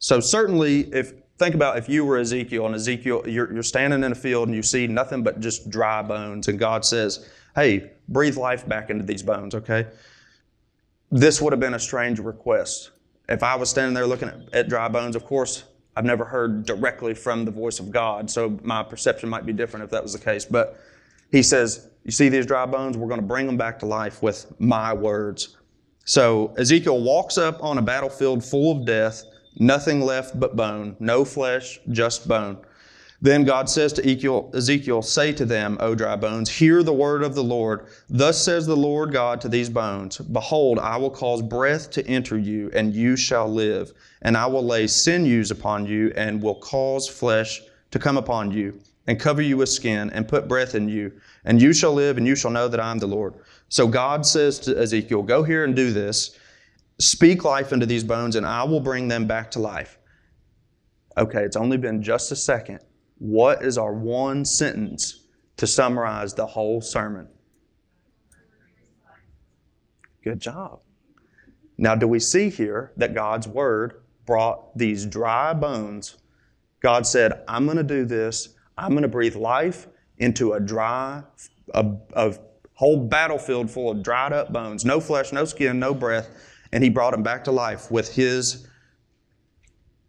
So 0.00 0.20
certainly, 0.20 0.80
if 0.92 1.14
think 1.38 1.54
about 1.54 1.78
if 1.78 1.88
you 1.88 2.04
were 2.04 2.18
Ezekiel 2.18 2.66
and 2.66 2.74
Ezekiel, 2.74 3.22
you're, 3.26 3.50
you're 3.54 3.62
standing 3.62 4.04
in 4.04 4.12
a 4.12 4.14
field 4.14 4.48
and 4.48 4.54
you 4.54 4.62
see 4.62 4.86
nothing 4.86 5.22
but 5.22 5.40
just 5.40 5.70
dry 5.70 6.02
bones, 6.02 6.48
and 6.48 6.58
God 6.58 6.84
says, 6.84 7.26
"Hey, 7.54 7.90
breathe 8.10 8.36
life 8.36 8.68
back 8.68 8.90
into 8.90 9.02
these 9.02 9.22
bones." 9.22 9.54
Okay, 9.54 9.86
this 11.10 11.40
would 11.40 11.54
have 11.54 11.60
been 11.60 11.72
a 11.72 11.80
strange 11.80 12.18
request. 12.18 12.90
If 13.30 13.42
I 13.42 13.54
was 13.54 13.70
standing 13.70 13.94
there 13.94 14.06
looking 14.06 14.28
at, 14.28 14.52
at 14.52 14.68
dry 14.68 14.88
bones, 14.88 15.16
of 15.16 15.24
course, 15.24 15.64
I've 15.96 16.04
never 16.04 16.24
heard 16.24 16.66
directly 16.66 17.14
from 17.14 17.44
the 17.44 17.50
voice 17.50 17.78
of 17.78 17.90
God, 17.90 18.30
so 18.30 18.58
my 18.62 18.82
perception 18.82 19.28
might 19.28 19.46
be 19.46 19.52
different 19.52 19.84
if 19.84 19.90
that 19.90 20.02
was 20.02 20.12
the 20.12 20.18
case. 20.18 20.44
But 20.44 20.78
he 21.30 21.42
says, 21.42 21.88
You 22.04 22.10
see 22.10 22.28
these 22.28 22.46
dry 22.46 22.66
bones? 22.66 22.96
We're 22.96 23.08
going 23.08 23.20
to 23.20 23.26
bring 23.26 23.46
them 23.46 23.56
back 23.56 23.78
to 23.80 23.86
life 23.86 24.22
with 24.22 24.52
my 24.60 24.92
words. 24.92 25.56
So 26.04 26.52
Ezekiel 26.58 27.02
walks 27.02 27.38
up 27.38 27.62
on 27.62 27.78
a 27.78 27.82
battlefield 27.82 28.44
full 28.44 28.72
of 28.72 28.86
death, 28.86 29.24
nothing 29.58 30.00
left 30.00 30.38
but 30.38 30.56
bone, 30.56 30.96
no 31.00 31.24
flesh, 31.24 31.80
just 31.90 32.28
bone. 32.28 32.58
Then 33.20 33.44
God 33.44 33.70
says 33.70 33.92
to 33.94 34.50
Ezekiel, 34.54 35.02
Say 35.02 35.32
to 35.32 35.46
them, 35.46 35.76
O 35.80 35.94
dry 35.94 36.16
bones, 36.16 36.50
hear 36.50 36.82
the 36.82 36.92
word 36.92 37.22
of 37.22 37.34
the 37.34 37.44
Lord. 37.44 37.86
Thus 38.08 38.42
says 38.42 38.66
the 38.66 38.76
Lord 38.76 39.12
God 39.12 39.40
to 39.40 39.48
these 39.48 39.70
bones 39.70 40.18
Behold, 40.18 40.78
I 40.78 40.96
will 40.96 41.10
cause 41.10 41.40
breath 41.40 41.90
to 41.92 42.06
enter 42.06 42.36
you, 42.36 42.70
and 42.74 42.94
you 42.94 43.16
shall 43.16 43.48
live. 43.48 43.92
And 44.22 44.36
I 44.36 44.46
will 44.46 44.64
lay 44.64 44.86
sinews 44.86 45.50
upon 45.50 45.86
you, 45.86 46.12
and 46.16 46.42
will 46.42 46.56
cause 46.56 47.08
flesh 47.08 47.62
to 47.92 47.98
come 47.98 48.16
upon 48.16 48.50
you, 48.50 48.78
and 49.06 49.20
cover 49.20 49.42
you 49.42 49.56
with 49.56 49.68
skin, 49.68 50.10
and 50.10 50.26
put 50.26 50.48
breath 50.48 50.74
in 50.74 50.88
you. 50.88 51.12
And 51.44 51.62
you 51.62 51.72
shall 51.72 51.94
live, 51.94 52.18
and 52.18 52.26
you 52.26 52.34
shall 52.34 52.50
know 52.50 52.68
that 52.68 52.80
I 52.80 52.90
am 52.90 52.98
the 52.98 53.06
Lord. 53.06 53.34
So 53.68 53.86
God 53.86 54.26
says 54.26 54.58
to 54.60 54.78
Ezekiel, 54.78 55.22
Go 55.22 55.44
here 55.44 55.64
and 55.64 55.74
do 55.74 55.92
this. 55.92 56.36
Speak 56.98 57.44
life 57.44 57.72
into 57.72 57.86
these 57.86 58.04
bones, 58.04 58.36
and 58.36 58.44
I 58.44 58.64
will 58.64 58.80
bring 58.80 59.08
them 59.08 59.26
back 59.26 59.50
to 59.52 59.60
life. 59.60 59.98
Okay, 61.16 61.42
it's 61.42 61.56
only 61.56 61.76
been 61.76 62.02
just 62.02 62.32
a 62.32 62.36
second 62.36 62.80
what 63.18 63.62
is 63.62 63.78
our 63.78 63.92
one 63.92 64.44
sentence 64.44 65.26
to 65.56 65.66
summarize 65.66 66.34
the 66.34 66.46
whole 66.46 66.80
sermon? 66.80 67.28
Good 70.22 70.40
job. 70.40 70.80
Now, 71.76 71.94
do 71.94 72.08
we 72.08 72.18
see 72.18 72.50
here 72.50 72.92
that 72.96 73.14
God's 73.14 73.46
word 73.46 74.02
brought 74.26 74.76
these 74.76 75.04
dry 75.06 75.52
bones? 75.52 76.16
God 76.80 77.06
said, 77.06 77.44
I'm 77.48 77.64
going 77.66 77.76
to 77.76 77.82
do 77.82 78.04
this. 78.04 78.54
I'm 78.76 78.90
going 78.90 79.02
to 79.02 79.08
breathe 79.08 79.36
life 79.36 79.86
into 80.18 80.52
a 80.52 80.60
dry, 80.60 81.22
a, 81.74 81.92
a 82.14 82.34
whole 82.74 83.06
battlefield 83.06 83.70
full 83.70 83.90
of 83.90 84.02
dried 84.02 84.32
up 84.32 84.52
bones, 84.52 84.84
no 84.84 85.00
flesh, 85.00 85.32
no 85.32 85.44
skin, 85.44 85.78
no 85.78 85.94
breath. 85.94 86.28
And 86.72 86.82
he 86.82 86.90
brought 86.90 87.12
them 87.12 87.22
back 87.22 87.44
to 87.44 87.52
life 87.52 87.90
with 87.90 88.14
his, 88.14 88.66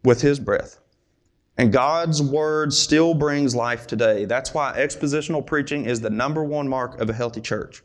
with 0.02 0.20
his 0.20 0.40
breath. 0.40 0.80
And 1.58 1.72
God's 1.72 2.22
word 2.22 2.72
still 2.72 3.14
brings 3.14 3.54
life 3.54 3.86
today. 3.86 4.26
That's 4.26 4.52
why 4.52 4.74
expositional 4.76 5.46
preaching 5.46 5.86
is 5.86 6.00
the 6.00 6.10
number 6.10 6.44
one 6.44 6.68
mark 6.68 7.00
of 7.00 7.08
a 7.08 7.14
healthy 7.14 7.40
church. 7.40 7.82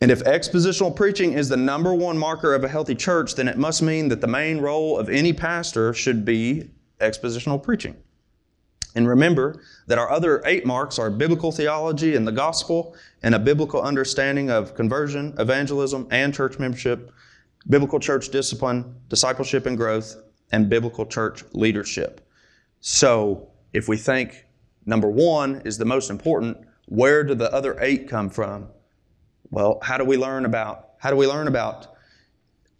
And 0.00 0.10
if 0.10 0.24
expositional 0.24 0.96
preaching 0.96 1.34
is 1.34 1.48
the 1.48 1.56
number 1.56 1.94
one 1.94 2.18
marker 2.18 2.54
of 2.54 2.64
a 2.64 2.68
healthy 2.68 2.96
church, 2.96 3.36
then 3.36 3.46
it 3.46 3.56
must 3.56 3.82
mean 3.82 4.08
that 4.08 4.20
the 4.20 4.26
main 4.26 4.58
role 4.58 4.98
of 4.98 5.08
any 5.08 5.32
pastor 5.32 5.94
should 5.94 6.24
be 6.24 6.70
expositional 6.98 7.62
preaching. 7.62 7.94
And 8.96 9.06
remember 9.06 9.62
that 9.86 9.98
our 9.98 10.10
other 10.10 10.42
eight 10.44 10.66
marks 10.66 10.98
are 10.98 11.08
biblical 11.08 11.52
theology 11.52 12.16
and 12.16 12.26
the 12.26 12.32
gospel, 12.32 12.96
and 13.22 13.34
a 13.34 13.38
biblical 13.38 13.80
understanding 13.80 14.50
of 14.50 14.74
conversion, 14.74 15.34
evangelism, 15.38 16.08
and 16.10 16.34
church 16.34 16.58
membership, 16.58 17.12
biblical 17.68 18.00
church 18.00 18.30
discipline, 18.30 18.96
discipleship 19.08 19.66
and 19.66 19.76
growth, 19.76 20.16
and 20.50 20.68
biblical 20.68 21.06
church 21.06 21.44
leadership. 21.52 22.21
So 22.82 23.48
if 23.72 23.88
we 23.88 23.96
think 23.96 24.44
number 24.86 25.08
one 25.08 25.62
is 25.64 25.78
the 25.78 25.84
most 25.84 26.10
important, 26.10 26.58
where 26.86 27.22
do 27.22 27.36
the 27.36 27.50
other 27.54 27.78
eight 27.80 28.08
come 28.08 28.28
from? 28.28 28.68
Well, 29.50 29.78
how 29.82 29.98
do 29.98 30.04
we 30.04 30.16
learn 30.16 30.44
about 30.44 30.88
how 30.98 31.10
do 31.10 31.16
we 31.16 31.28
learn 31.28 31.46
about 31.46 31.94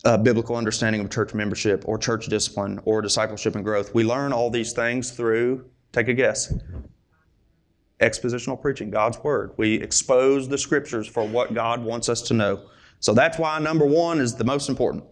uh, 0.04 0.16
biblical 0.18 0.56
understanding 0.56 1.00
of 1.00 1.08
church 1.08 1.34
membership 1.34 1.84
or 1.86 1.98
church 1.98 2.26
discipline 2.26 2.80
or 2.84 3.00
discipleship 3.00 3.54
and 3.54 3.64
growth? 3.64 3.94
We 3.94 4.02
learn 4.02 4.32
all 4.32 4.50
these 4.50 4.72
things 4.72 5.12
through 5.12 5.70
take 5.92 6.08
a 6.08 6.14
guess. 6.14 6.52
Expositional 8.00 8.60
preaching, 8.60 8.90
God's 8.90 9.18
Word. 9.20 9.52
We 9.56 9.74
expose 9.74 10.48
the 10.48 10.58
Scriptures 10.58 11.06
for 11.06 11.24
what 11.24 11.54
God 11.54 11.84
wants 11.84 12.08
us 12.08 12.22
to 12.22 12.34
know. 12.34 12.64
So 12.98 13.14
that's 13.14 13.38
why 13.38 13.56
number 13.60 13.86
one 13.86 14.20
is 14.20 14.34
the 14.34 14.44
most 14.44 14.68
important. 14.68 15.04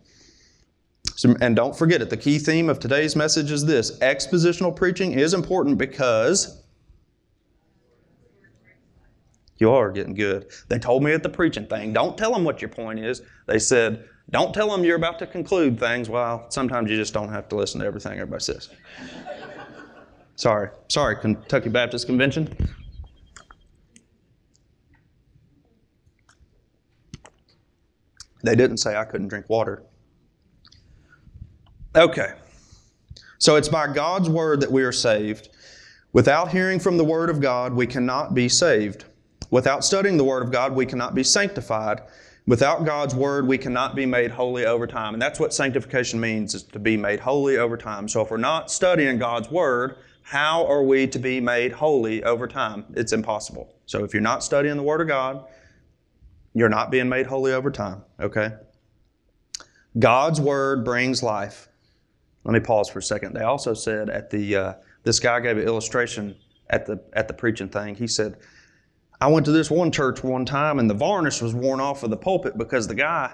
So, 1.20 1.36
and 1.42 1.54
don't 1.54 1.76
forget 1.76 2.00
it, 2.00 2.08
the 2.08 2.16
key 2.16 2.38
theme 2.38 2.70
of 2.70 2.78
today's 2.78 3.14
message 3.14 3.50
is 3.50 3.66
this 3.66 3.98
expositional 3.98 4.74
preaching 4.74 5.12
is 5.12 5.34
important 5.34 5.76
because 5.76 6.62
you 9.58 9.70
are 9.70 9.92
getting 9.92 10.14
good. 10.14 10.50
They 10.68 10.78
told 10.78 11.02
me 11.02 11.12
at 11.12 11.22
the 11.22 11.28
preaching 11.28 11.66
thing, 11.66 11.92
don't 11.92 12.16
tell 12.16 12.32
them 12.32 12.42
what 12.42 12.62
your 12.62 12.70
point 12.70 13.00
is. 13.00 13.20
They 13.46 13.58
said, 13.58 14.08
don't 14.30 14.54
tell 14.54 14.70
them 14.70 14.82
you're 14.82 14.96
about 14.96 15.18
to 15.18 15.26
conclude 15.26 15.78
things. 15.78 16.08
Well, 16.08 16.46
sometimes 16.48 16.90
you 16.90 16.96
just 16.96 17.12
don't 17.12 17.28
have 17.28 17.50
to 17.50 17.54
listen 17.54 17.80
to 17.82 17.86
everything 17.86 18.12
everybody 18.12 18.42
says. 18.42 18.70
sorry, 20.36 20.70
sorry, 20.88 21.16
Kentucky 21.16 21.68
Baptist 21.68 22.06
Convention. 22.06 22.48
They 28.42 28.56
didn't 28.56 28.78
say 28.78 28.96
I 28.96 29.04
couldn't 29.04 29.28
drink 29.28 29.50
water. 29.50 29.84
Okay. 31.96 32.34
So 33.38 33.56
it's 33.56 33.68
by 33.68 33.92
God's 33.92 34.28
word 34.28 34.60
that 34.60 34.70
we 34.70 34.82
are 34.82 34.92
saved. 34.92 35.48
Without 36.12 36.50
hearing 36.50 36.78
from 36.78 36.96
the 36.96 37.04
word 37.04 37.30
of 37.30 37.40
God, 37.40 37.72
we 37.74 37.86
cannot 37.86 38.34
be 38.34 38.48
saved. 38.48 39.04
Without 39.50 39.84
studying 39.84 40.16
the 40.16 40.24
word 40.24 40.42
of 40.42 40.52
God, 40.52 40.74
we 40.74 40.86
cannot 40.86 41.14
be 41.14 41.24
sanctified. 41.24 42.02
Without 42.46 42.84
God's 42.84 43.14
word, 43.14 43.46
we 43.46 43.58
cannot 43.58 43.96
be 43.96 44.06
made 44.06 44.30
holy 44.30 44.66
over 44.66 44.86
time. 44.86 45.14
And 45.14 45.22
that's 45.22 45.40
what 45.40 45.52
sanctification 45.52 46.20
means, 46.20 46.54
is 46.54 46.62
to 46.64 46.78
be 46.78 46.96
made 46.96 47.20
holy 47.20 47.58
over 47.58 47.76
time. 47.76 48.08
So 48.08 48.22
if 48.22 48.30
we're 48.30 48.36
not 48.36 48.70
studying 48.70 49.18
God's 49.18 49.50
word, 49.50 49.96
how 50.22 50.66
are 50.66 50.84
we 50.84 51.06
to 51.08 51.18
be 51.18 51.40
made 51.40 51.72
holy 51.72 52.22
over 52.22 52.46
time? 52.46 52.84
It's 52.94 53.12
impossible. 53.12 53.74
So 53.86 54.04
if 54.04 54.12
you're 54.12 54.22
not 54.22 54.44
studying 54.44 54.76
the 54.76 54.82
word 54.82 55.00
of 55.00 55.08
God, 55.08 55.44
you're 56.54 56.68
not 56.68 56.90
being 56.90 57.08
made 57.08 57.26
holy 57.26 57.52
over 57.52 57.70
time, 57.70 58.02
okay? 58.20 58.52
God's 59.98 60.40
word 60.40 60.84
brings 60.84 61.22
life. 61.22 61.68
Let 62.44 62.52
me 62.52 62.60
pause 62.60 62.88
for 62.88 62.98
a 62.98 63.02
second. 63.02 63.34
They 63.34 63.42
also 63.42 63.74
said 63.74 64.08
at 64.10 64.30
the 64.30 64.56
uh, 64.56 64.74
this 65.02 65.20
guy 65.20 65.40
gave 65.40 65.58
an 65.58 65.64
illustration 65.64 66.36
at 66.70 66.86
the 66.86 67.02
at 67.12 67.28
the 67.28 67.34
preaching 67.34 67.68
thing. 67.68 67.94
He 67.94 68.06
said, 68.06 68.36
"I 69.20 69.28
went 69.28 69.44
to 69.46 69.52
this 69.52 69.70
one 69.70 69.90
church 69.90 70.22
one 70.22 70.44
time, 70.44 70.78
and 70.78 70.88
the 70.88 70.94
varnish 70.94 71.42
was 71.42 71.54
worn 71.54 71.80
off 71.80 72.02
of 72.02 72.10
the 72.10 72.16
pulpit 72.16 72.56
because 72.58 72.86
the 72.86 72.94
guy." 72.94 73.32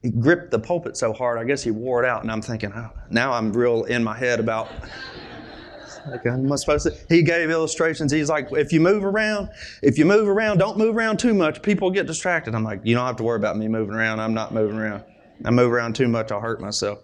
He 0.00 0.10
gripped 0.10 0.52
the 0.52 0.60
pulpit 0.60 0.96
so 0.96 1.12
hard, 1.12 1.40
I 1.40 1.44
guess 1.44 1.60
he 1.64 1.72
wore 1.72 2.04
it 2.04 2.08
out. 2.08 2.22
And 2.22 2.30
I'm 2.30 2.40
thinking, 2.40 2.72
oh, 2.72 2.90
now 3.10 3.32
I'm 3.32 3.52
real 3.52 3.82
in 3.82 4.04
my 4.04 4.16
head 4.16 4.38
about 4.38 4.68
like 6.10 6.24
am 6.26 6.52
I 6.52 6.56
supposed 6.56 6.86
to? 6.86 6.96
He 7.08 7.22
gave 7.22 7.50
illustrations. 7.50 8.12
He's 8.12 8.28
like, 8.28 8.48
if 8.52 8.72
you 8.72 8.80
move 8.80 9.04
around, 9.04 9.50
if 9.82 9.98
you 9.98 10.04
move 10.04 10.28
around, 10.28 10.58
don't 10.58 10.78
move 10.78 10.96
around 10.96 11.18
too 11.18 11.34
much. 11.34 11.62
People 11.62 11.90
get 11.90 12.06
distracted. 12.06 12.54
I'm 12.54 12.64
like, 12.64 12.80
you 12.84 12.94
don't 12.94 13.06
have 13.06 13.16
to 13.16 13.22
worry 13.22 13.36
about 13.36 13.56
me 13.56 13.68
moving 13.68 13.94
around. 13.94 14.20
I'm 14.20 14.34
not 14.34 14.52
moving 14.52 14.78
around. 14.78 15.04
I 15.44 15.50
move 15.50 15.72
around 15.72 15.94
too 15.94 16.08
much, 16.08 16.32
I'll 16.32 16.40
hurt 16.40 16.60
myself. 16.60 17.00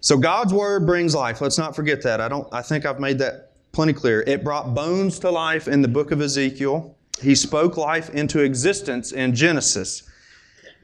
So 0.00 0.16
God's 0.16 0.54
word 0.54 0.86
brings 0.86 1.14
life. 1.14 1.40
Let's 1.40 1.58
not 1.58 1.74
forget 1.74 2.02
that. 2.02 2.20
I 2.20 2.28
don't 2.28 2.46
I 2.52 2.62
think 2.62 2.86
I've 2.86 3.00
made 3.00 3.18
that 3.18 3.52
plenty 3.72 3.92
clear. 3.92 4.22
It 4.26 4.44
brought 4.44 4.74
bones 4.74 5.18
to 5.20 5.30
life 5.30 5.66
in 5.66 5.82
the 5.82 5.88
book 5.88 6.12
of 6.12 6.20
Ezekiel. 6.20 6.96
He 7.20 7.34
spoke 7.34 7.76
life 7.76 8.10
into 8.10 8.40
existence 8.40 9.12
in 9.12 9.34
Genesis. 9.34 10.04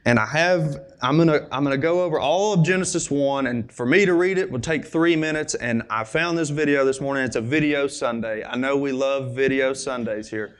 And 0.04 0.18
I 0.18 0.26
have 0.26 0.80
I'm 1.00 1.16
going 1.16 1.28
to 1.28 1.47
I'm 1.54 1.64
going 1.64 1.76
to 1.76 1.80
go 1.80 2.02
over 2.02 2.18
all 2.18 2.54
of 2.54 2.64
Genesis 2.64 3.11
1 3.11 3.47
and 3.47 3.73
for 3.73 3.87
me 3.87 4.04
to 4.04 4.14
read 4.14 4.37
it 4.37 4.50
would 4.50 4.62
take 4.62 4.85
3 4.85 5.16
minutes 5.16 5.54
and 5.54 5.85
I 5.88 6.04
found 6.04 6.37
this 6.37 6.50
video 6.50 6.85
this 6.85 7.00
morning. 7.00 7.25
It's 7.25 7.37
a 7.37 7.40
video 7.40 7.87
Sunday. 7.87 8.44
I 8.44 8.56
know 8.56 8.76
we 8.76 8.90
love 8.90 9.35
video 9.35 9.73
Sundays 9.73 10.28
here. 10.28 10.56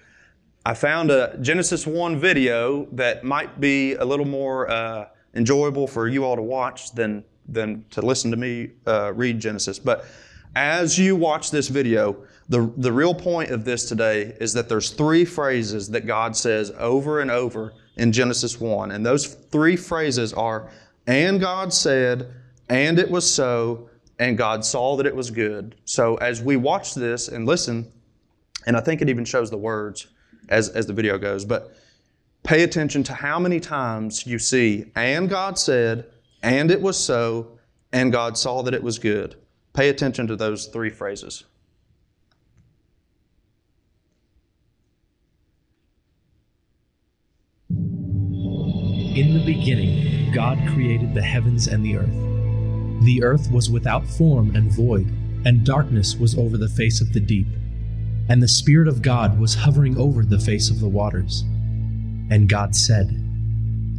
I 0.65 0.75
found 0.75 1.11
a 1.11 1.37
Genesis 1.43 1.87
1 1.87 2.19
video 2.19 2.87
that 2.93 3.25
might 3.25 3.61
be 3.61 3.95
a 3.95 4.05
little 4.05 4.25
more 4.25 4.71
uh, 4.71 5.09
enjoyable 5.35 5.87
for 5.87 6.09
you 6.09 6.25
all 6.25 6.37
to 6.37 6.43
watch 6.43 6.93
than 6.93 7.25
than 7.49 7.85
to 7.91 8.03
listen 8.03 8.31
to 8.31 8.37
me 8.37 8.71
uh, 8.87 9.13
read 9.15 9.41
Genesis. 9.41 9.79
But 9.79 10.07
as 10.55 10.99
you 10.99 11.17
watch 11.17 11.51
this 11.51 11.69
video, 11.69 12.17
The, 12.49 12.71
the 12.77 12.93
real 12.93 13.15
point 13.15 13.51
of 13.51 13.65
this 13.65 13.89
today 13.89 14.37
is 14.39 14.53
that 14.53 14.69
there's 14.69 14.91
three 14.91 15.25
phrases 15.25 15.89
that 15.89 16.07
God 16.07 16.37
says 16.37 16.71
over 16.79 17.21
and 17.21 17.31
over 17.31 17.73
in 17.97 18.13
Genesis 18.13 18.61
1. 18.61 18.91
And 18.91 19.05
those 19.05 19.27
three 19.51 19.77
phrases 19.77 20.35
are, 20.35 20.69
and 21.07 21.41
God 21.41 21.73
said, 21.73 22.35
and 22.69 22.99
it 22.99 23.11
was 23.11 23.25
so, 23.25 23.89
and 24.19 24.37
God 24.37 24.63
saw 24.63 24.97
that 24.97 25.07
it 25.07 25.17
was 25.17 25.31
good. 25.31 25.75
So 25.87 26.17
as 26.17 26.43
we 26.43 26.57
watch 26.57 26.95
this 26.95 27.29
and 27.29 27.47
listen, 27.47 27.91
and 28.67 28.77
I 28.77 28.81
think 28.81 29.01
it 29.01 29.09
even 29.09 29.25
shows 29.25 29.51
the 29.51 29.57
words 29.57 30.09
as, 30.51 30.69
as 30.69 30.87
the 30.87 30.93
video 30.93 31.17
goes, 31.17 31.47
but 31.47 31.75
pay 32.43 32.63
attention 32.63 33.03
to 33.05 33.15
how 33.15 33.39
many 33.39 33.59
times 33.59 34.27
you 34.27 34.39
see, 34.39 34.93
and 34.97 35.31
God 35.31 35.59
said, 35.59 36.05
and 36.45 36.71
it 36.71 36.83
was 36.83 36.99
so, 36.99 37.59
and 37.91 38.13
God 38.13 38.37
saw 38.37 38.61
that 38.63 38.75
it 38.75 38.83
was 38.83 38.99
good. 38.99 39.37
Pay 39.73 39.89
attention 39.89 40.27
to 40.27 40.37
those 40.37 40.67
three 40.67 40.91
phrases. 40.91 41.45
In 47.71 49.33
the 49.33 49.43
beginning, 49.47 50.33
God 50.35 50.59
created 50.75 51.15
the 51.15 51.23
heavens 51.23 51.67
and 51.67 51.83
the 51.83 51.97
earth. 51.97 53.05
The 53.05 53.23
earth 53.23 53.51
was 53.51 53.71
without 53.71 54.07
form 54.07 54.55
and 54.55 54.71
void, 54.71 55.07
and 55.47 55.65
darkness 55.65 56.15
was 56.15 56.37
over 56.37 56.59
the 56.59 56.69
face 56.69 57.01
of 57.01 57.15
the 57.15 57.21
deep. 57.21 57.47
And 58.29 58.43
the 58.43 58.49
Spirit 58.49 58.89
of 58.89 59.01
God 59.01 59.41
was 59.41 59.55
hovering 59.55 59.97
over 59.97 60.27
the 60.27 60.39
face 60.39 60.69
of 60.69 60.81
the 60.81 60.89
waters. 60.89 61.41
And 62.31 62.51
God 62.51 62.77
said, 62.77 63.24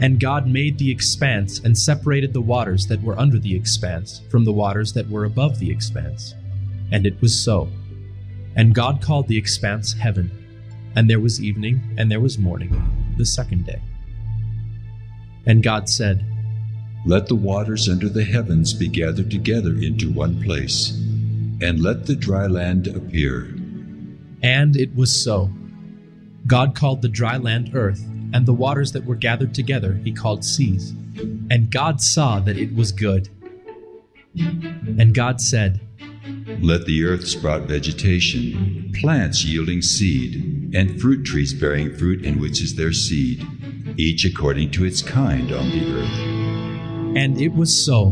And 0.00 0.20
God 0.20 0.46
made 0.46 0.78
the 0.78 0.90
expanse 0.90 1.60
and 1.60 1.76
separated 1.76 2.32
the 2.32 2.40
waters 2.40 2.86
that 2.88 3.02
were 3.02 3.18
under 3.18 3.38
the 3.38 3.54
expanse 3.54 4.22
from 4.28 4.44
the 4.44 4.52
waters 4.52 4.92
that 4.92 5.08
were 5.08 5.24
above 5.24 5.58
the 5.58 5.70
expanse. 5.70 6.34
And 6.90 7.06
it 7.06 7.20
was 7.20 7.38
so. 7.38 7.68
And 8.56 8.74
God 8.74 9.00
called 9.00 9.28
the 9.28 9.38
expanse 9.38 9.92
heaven. 9.92 10.30
And 10.96 11.08
there 11.08 11.20
was 11.20 11.42
evening, 11.42 11.80
and 11.98 12.10
there 12.10 12.20
was 12.20 12.38
morning, 12.38 13.14
the 13.16 13.26
second 13.26 13.66
day. 13.66 13.80
And 15.46 15.62
God 15.62 15.88
said, 15.88 16.24
Let 17.04 17.26
the 17.26 17.34
waters 17.34 17.88
under 17.88 18.08
the 18.08 18.24
heavens 18.24 18.72
be 18.72 18.88
gathered 18.88 19.30
together 19.30 19.72
into 19.72 20.12
one 20.12 20.42
place, 20.42 20.90
and 21.60 21.80
let 21.80 22.06
the 22.06 22.14
dry 22.14 22.46
land 22.46 22.86
appear. 22.86 23.54
And 24.42 24.76
it 24.76 24.94
was 24.94 25.22
so. 25.22 25.50
God 26.46 26.74
called 26.74 27.02
the 27.02 27.08
dry 27.08 27.38
land 27.38 27.70
earth, 27.74 28.04
and 28.34 28.46
the 28.46 28.52
waters 28.52 28.90
that 28.92 29.04
were 29.04 29.14
gathered 29.14 29.54
together 29.54 29.94
he 30.04 30.12
called 30.12 30.44
seas. 30.44 30.90
And 31.50 31.70
God 31.70 32.02
saw 32.02 32.40
that 32.40 32.58
it 32.58 32.74
was 32.74 32.90
good. 32.90 33.28
And 34.36 35.14
God 35.14 35.40
said, 35.40 35.80
Let 36.60 36.84
the 36.84 37.04
earth 37.04 37.28
sprout 37.28 37.62
vegetation, 37.62 38.92
plants 39.00 39.44
yielding 39.44 39.82
seed, 39.82 40.74
and 40.74 41.00
fruit 41.00 41.24
trees 41.24 41.54
bearing 41.54 41.96
fruit 41.96 42.24
in 42.24 42.40
which 42.40 42.60
is 42.60 42.74
their 42.74 42.92
seed, 42.92 43.46
each 43.96 44.24
according 44.24 44.72
to 44.72 44.84
its 44.84 45.00
kind 45.00 45.52
on 45.52 45.70
the 45.70 45.94
earth. 45.94 47.16
And 47.16 47.40
it 47.40 47.54
was 47.54 47.84
so. 47.84 48.10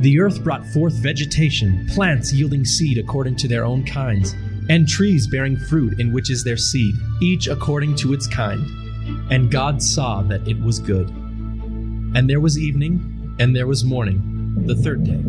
The 0.00 0.20
earth 0.20 0.44
brought 0.44 0.66
forth 0.66 0.92
vegetation, 1.02 1.86
plants 1.94 2.30
yielding 2.30 2.66
seed 2.66 2.98
according 2.98 3.36
to 3.36 3.48
their 3.48 3.64
own 3.64 3.86
kinds, 3.86 4.34
and 4.68 4.86
trees 4.86 5.26
bearing 5.26 5.56
fruit 5.56 5.98
in 5.98 6.12
which 6.12 6.30
is 6.30 6.44
their 6.44 6.58
seed, 6.58 6.94
each 7.22 7.46
according 7.46 7.96
to 7.96 8.12
its 8.12 8.26
kind. 8.26 8.83
And 9.30 9.50
God 9.50 9.82
saw 9.82 10.22
that 10.22 10.46
it 10.46 10.60
was 10.60 10.78
good. 10.78 11.08
And 11.08 12.28
there 12.28 12.40
was 12.40 12.58
evening, 12.58 13.36
and 13.38 13.54
there 13.54 13.66
was 13.66 13.84
morning, 13.84 14.64
the 14.66 14.76
third 14.76 15.04
day. 15.04 15.22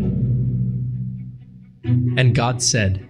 And 2.16 2.34
God 2.34 2.62
said, 2.62 3.08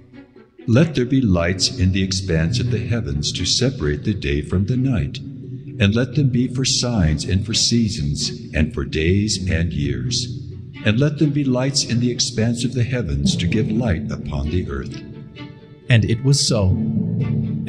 Let 0.66 0.94
there 0.94 1.04
be 1.04 1.20
lights 1.20 1.78
in 1.78 1.92
the 1.92 2.02
expanse 2.02 2.58
of 2.60 2.70
the 2.70 2.86
heavens 2.86 3.32
to 3.32 3.44
separate 3.44 4.04
the 4.04 4.14
day 4.14 4.42
from 4.42 4.66
the 4.66 4.76
night, 4.76 5.18
and 5.18 5.94
let 5.94 6.14
them 6.14 6.30
be 6.30 6.48
for 6.48 6.64
signs 6.64 7.24
and 7.24 7.44
for 7.44 7.54
seasons, 7.54 8.30
and 8.54 8.72
for 8.72 8.84
days 8.84 9.48
and 9.48 9.72
years. 9.72 10.42
And 10.84 10.98
let 10.98 11.18
them 11.18 11.30
be 11.30 11.44
lights 11.44 11.84
in 11.84 12.00
the 12.00 12.10
expanse 12.10 12.64
of 12.64 12.74
the 12.74 12.84
heavens 12.84 13.36
to 13.36 13.46
give 13.46 13.70
light 13.70 14.10
upon 14.10 14.50
the 14.50 14.70
earth. 14.70 15.02
And 15.88 16.04
it 16.04 16.22
was 16.24 16.46
so. 16.46 16.68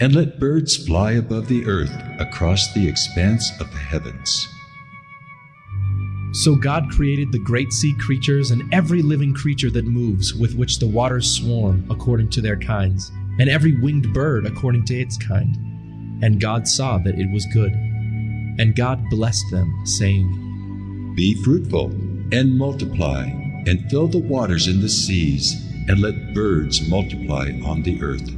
and 0.00 0.14
let 0.14 0.38
birds 0.38 0.76
fly 0.76 1.12
above 1.12 1.48
the 1.48 1.66
earth 1.66 1.92
across 2.20 2.72
the 2.72 2.88
expanse 2.88 3.50
of 3.60 3.70
the 3.70 3.78
heavens. 3.78 4.48
So 6.32 6.54
God 6.54 6.90
created 6.90 7.32
the 7.32 7.38
great 7.38 7.72
sea 7.72 7.94
creatures 7.98 8.50
and 8.50 8.72
every 8.72 9.02
living 9.02 9.34
creature 9.34 9.70
that 9.70 9.86
moves, 9.86 10.34
with 10.34 10.54
which 10.54 10.78
the 10.78 10.86
waters 10.86 11.28
swarm 11.28 11.84
according 11.90 12.28
to 12.30 12.40
their 12.40 12.56
kinds, 12.56 13.10
and 13.40 13.48
every 13.48 13.80
winged 13.80 14.12
bird 14.12 14.46
according 14.46 14.84
to 14.86 14.94
its 14.94 15.16
kind. 15.16 15.56
And 16.22 16.40
God 16.40 16.68
saw 16.68 16.98
that 16.98 17.18
it 17.18 17.30
was 17.32 17.46
good. 17.46 17.72
And 17.72 18.76
God 18.76 19.02
blessed 19.10 19.44
them, 19.50 19.72
saying, 19.86 21.14
Be 21.16 21.42
fruitful, 21.42 21.90
and 22.30 22.58
multiply, 22.58 23.24
and 23.66 23.90
fill 23.90 24.08
the 24.08 24.18
waters 24.18 24.68
in 24.68 24.80
the 24.80 24.88
seas, 24.88 25.54
and 25.88 26.00
let 26.00 26.34
birds 26.34 26.86
multiply 26.88 27.50
on 27.64 27.82
the 27.82 28.02
earth. 28.02 28.37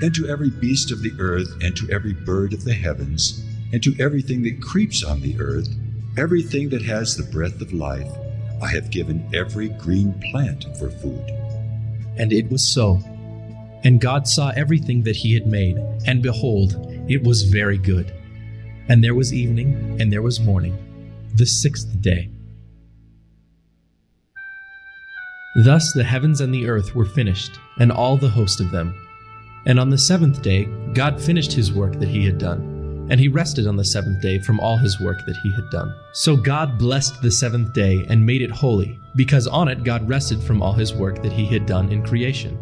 And 0.00 0.14
to 0.14 0.28
every 0.28 0.50
beast 0.50 0.92
of 0.92 1.02
the 1.02 1.12
earth, 1.18 1.48
and 1.60 1.76
to 1.76 1.90
every 1.90 2.12
bird 2.12 2.52
of 2.52 2.64
the 2.64 2.74
heavens, 2.74 3.44
and 3.72 3.82
to 3.82 3.94
everything 3.98 4.42
that 4.42 4.62
creeps 4.62 5.02
on 5.02 5.20
the 5.20 5.38
earth, 5.40 5.68
everything 6.16 6.68
that 6.70 6.82
has 6.82 7.16
the 7.16 7.30
breath 7.32 7.60
of 7.60 7.72
life, 7.72 8.10
I 8.62 8.68
have 8.68 8.90
given 8.90 9.28
every 9.34 9.68
green 9.68 10.14
plant 10.30 10.64
for 10.78 10.90
food. 10.90 11.24
And 12.16 12.32
it 12.32 12.50
was 12.50 12.66
so. 12.66 13.00
And 13.84 14.00
God 14.00 14.26
saw 14.26 14.50
everything 14.56 15.02
that 15.02 15.16
he 15.16 15.34
had 15.34 15.46
made, 15.46 15.78
and 16.06 16.22
behold, 16.22 16.74
it 17.08 17.22
was 17.22 17.42
very 17.42 17.78
good. 17.78 18.12
And 18.88 19.02
there 19.02 19.14
was 19.14 19.32
evening, 19.32 19.96
and 20.00 20.12
there 20.12 20.22
was 20.22 20.40
morning, 20.40 20.76
the 21.34 21.46
sixth 21.46 22.00
day. 22.00 22.30
Thus 25.64 25.92
the 25.92 26.04
heavens 26.04 26.40
and 26.40 26.54
the 26.54 26.68
earth 26.68 26.94
were 26.94 27.04
finished, 27.04 27.58
and 27.78 27.90
all 27.92 28.16
the 28.16 28.28
host 28.28 28.60
of 28.60 28.70
them. 28.70 29.07
And 29.68 29.78
on 29.78 29.90
the 29.90 29.98
seventh 29.98 30.40
day, 30.40 30.64
God 30.94 31.20
finished 31.20 31.52
his 31.52 31.74
work 31.74 31.98
that 32.00 32.08
he 32.08 32.24
had 32.24 32.38
done 32.38 33.06
and 33.10 33.20
he 33.20 33.28
rested 33.28 33.66
on 33.66 33.76
the 33.76 33.84
seventh 33.84 34.22
day 34.22 34.38
from 34.38 34.58
all 34.60 34.78
his 34.78 34.98
work 34.98 35.18
that 35.26 35.36
he 35.42 35.52
had 35.52 35.68
done. 35.70 35.94
So 36.14 36.36
God 36.36 36.78
blessed 36.78 37.20
the 37.20 37.30
seventh 37.30 37.74
day 37.74 38.04
and 38.08 38.24
made 38.24 38.40
it 38.40 38.50
holy, 38.50 38.98
because 39.16 39.46
on 39.46 39.68
it 39.68 39.84
God 39.84 40.08
rested 40.08 40.42
from 40.42 40.62
all 40.62 40.72
his 40.72 40.94
work 40.94 41.22
that 41.22 41.32
he 41.32 41.44
had 41.44 41.66
done 41.66 41.92
in 41.92 42.02
creation. 42.02 42.58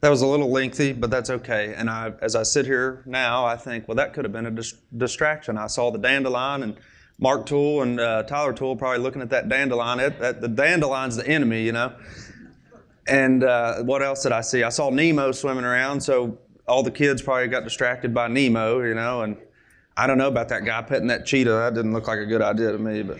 That 0.00 0.10
was 0.10 0.22
a 0.22 0.26
little 0.26 0.50
lengthy, 0.50 0.92
but 0.92 1.10
that's 1.10 1.30
okay. 1.30 1.74
And 1.76 1.90
I, 1.90 2.12
as 2.22 2.36
I 2.36 2.44
sit 2.44 2.64
here 2.64 3.02
now, 3.06 3.44
I 3.44 3.56
think, 3.56 3.88
well, 3.88 3.96
that 3.96 4.12
could 4.12 4.24
have 4.24 4.32
been 4.32 4.46
a 4.46 4.52
dis- 4.52 4.74
distraction. 4.96 5.58
I 5.58 5.66
saw 5.66 5.90
the 5.90 5.98
dandelion 5.98 6.62
and 6.62 6.76
Mark 7.18 7.46
Tool 7.46 7.82
and 7.82 7.98
uh, 7.98 8.22
Tyler 8.22 8.52
Tool 8.52 8.76
probably 8.76 9.00
looking 9.00 9.22
at 9.22 9.30
that 9.30 9.48
dandelion. 9.48 9.98
It, 9.98 10.20
that, 10.20 10.40
the 10.40 10.48
dandelion's 10.48 11.16
the 11.16 11.26
enemy, 11.26 11.62
you 11.62 11.72
know. 11.72 11.92
And 13.08 13.42
uh, 13.42 13.82
what 13.82 14.02
else 14.02 14.22
did 14.22 14.32
I 14.32 14.42
see? 14.42 14.62
I 14.62 14.68
saw 14.68 14.90
Nemo 14.90 15.32
swimming 15.32 15.64
around, 15.64 16.00
so 16.00 16.38
all 16.66 16.82
the 16.82 16.90
kids 16.90 17.22
probably 17.22 17.48
got 17.48 17.64
distracted 17.64 18.12
by 18.12 18.28
Nemo, 18.28 18.82
you 18.82 18.94
know. 18.94 19.22
And 19.22 19.36
I 19.96 20.06
don't 20.06 20.18
know 20.18 20.28
about 20.28 20.48
that 20.50 20.64
guy 20.64 20.82
petting 20.82 21.08
that 21.08 21.24
cheetah. 21.24 21.50
That 21.50 21.74
didn't 21.74 21.92
look 21.92 22.06
like 22.06 22.18
a 22.18 22.26
good 22.26 22.42
idea 22.42 22.70
to 22.72 22.78
me, 22.78 23.02
but 23.02 23.18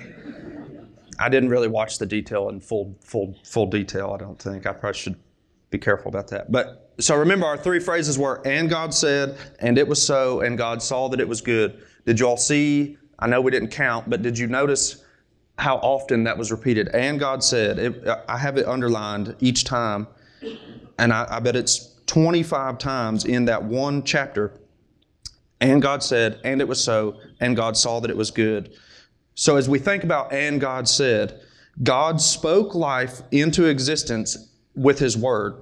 I 1.18 1.28
didn't 1.28 1.48
really 1.48 1.68
watch 1.68 1.98
the 1.98 2.06
detail 2.06 2.50
in 2.50 2.60
full, 2.60 2.96
full, 3.02 3.34
full 3.44 3.66
detail. 3.66 4.12
I 4.14 4.18
don't 4.18 4.40
think 4.40 4.66
I 4.66 4.72
probably 4.72 4.98
should 4.98 5.16
be 5.70 5.78
careful 5.78 6.08
about 6.08 6.28
that. 6.28 6.52
But 6.52 6.92
so 7.00 7.16
remember, 7.16 7.46
our 7.46 7.56
three 7.56 7.80
phrases 7.80 8.18
were, 8.18 8.42
"And 8.46 8.68
God 8.68 8.92
said, 8.92 9.36
and 9.60 9.78
it 9.78 9.88
was 9.88 10.02
so, 10.02 10.40
and 10.40 10.58
God 10.58 10.82
saw 10.82 11.08
that 11.08 11.20
it 11.20 11.28
was 11.28 11.40
good." 11.40 11.82
Did 12.06 12.20
you 12.20 12.28
all 12.28 12.36
see? 12.36 12.98
I 13.18 13.26
know 13.26 13.40
we 13.40 13.50
didn't 13.50 13.70
count, 13.70 14.08
but 14.08 14.22
did 14.22 14.38
you 14.38 14.46
notice? 14.46 15.04
How 15.58 15.76
often 15.78 16.24
that 16.24 16.38
was 16.38 16.50
repeated. 16.50 16.88
And 16.88 17.18
God 17.18 17.42
said, 17.42 17.78
it, 17.78 18.08
I 18.28 18.38
have 18.38 18.56
it 18.56 18.66
underlined 18.66 19.34
each 19.40 19.64
time, 19.64 20.06
and 20.98 21.12
I, 21.12 21.26
I 21.28 21.40
bet 21.40 21.56
it's 21.56 21.96
25 22.06 22.78
times 22.78 23.24
in 23.24 23.44
that 23.46 23.62
one 23.62 24.04
chapter. 24.04 24.52
And 25.60 25.82
God 25.82 26.02
said, 26.02 26.40
and 26.44 26.60
it 26.60 26.68
was 26.68 26.82
so, 26.82 27.20
and 27.40 27.56
God 27.56 27.76
saw 27.76 28.00
that 28.00 28.10
it 28.10 28.16
was 28.16 28.30
good. 28.30 28.72
So 29.34 29.56
as 29.56 29.68
we 29.68 29.78
think 29.78 30.04
about, 30.04 30.32
and 30.32 30.60
God 30.60 30.88
said, 30.88 31.40
God 31.82 32.20
spoke 32.20 32.74
life 32.74 33.22
into 33.30 33.66
existence 33.66 34.50
with 34.74 34.98
His 34.98 35.16
Word. 35.16 35.56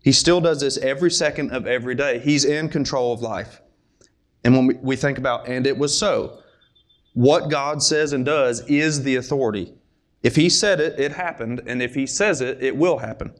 He 0.00 0.12
still 0.12 0.40
does 0.40 0.60
this 0.60 0.78
every 0.78 1.10
second 1.10 1.50
of 1.52 1.66
every 1.66 1.94
day. 1.94 2.18
He's 2.20 2.44
in 2.44 2.68
control 2.68 3.12
of 3.12 3.20
life. 3.20 3.60
And 4.44 4.54
when 4.54 4.66
we, 4.66 4.74
we 4.74 4.96
think 4.96 5.18
about, 5.18 5.48
and 5.48 5.66
it 5.66 5.76
was 5.76 5.96
so, 5.96 6.40
what 7.14 7.48
God 7.48 7.82
says 7.82 8.12
and 8.12 8.24
does 8.24 8.60
is 8.68 9.02
the 9.02 9.16
authority. 9.16 9.72
If 10.22 10.36
He 10.36 10.48
said 10.48 10.80
it, 10.80 10.98
it 10.98 11.12
happened, 11.12 11.62
and 11.66 11.82
if 11.82 11.94
He 11.94 12.06
says 12.06 12.40
it, 12.40 12.62
it 12.62 12.76
will 12.76 12.98
happen. 12.98 13.32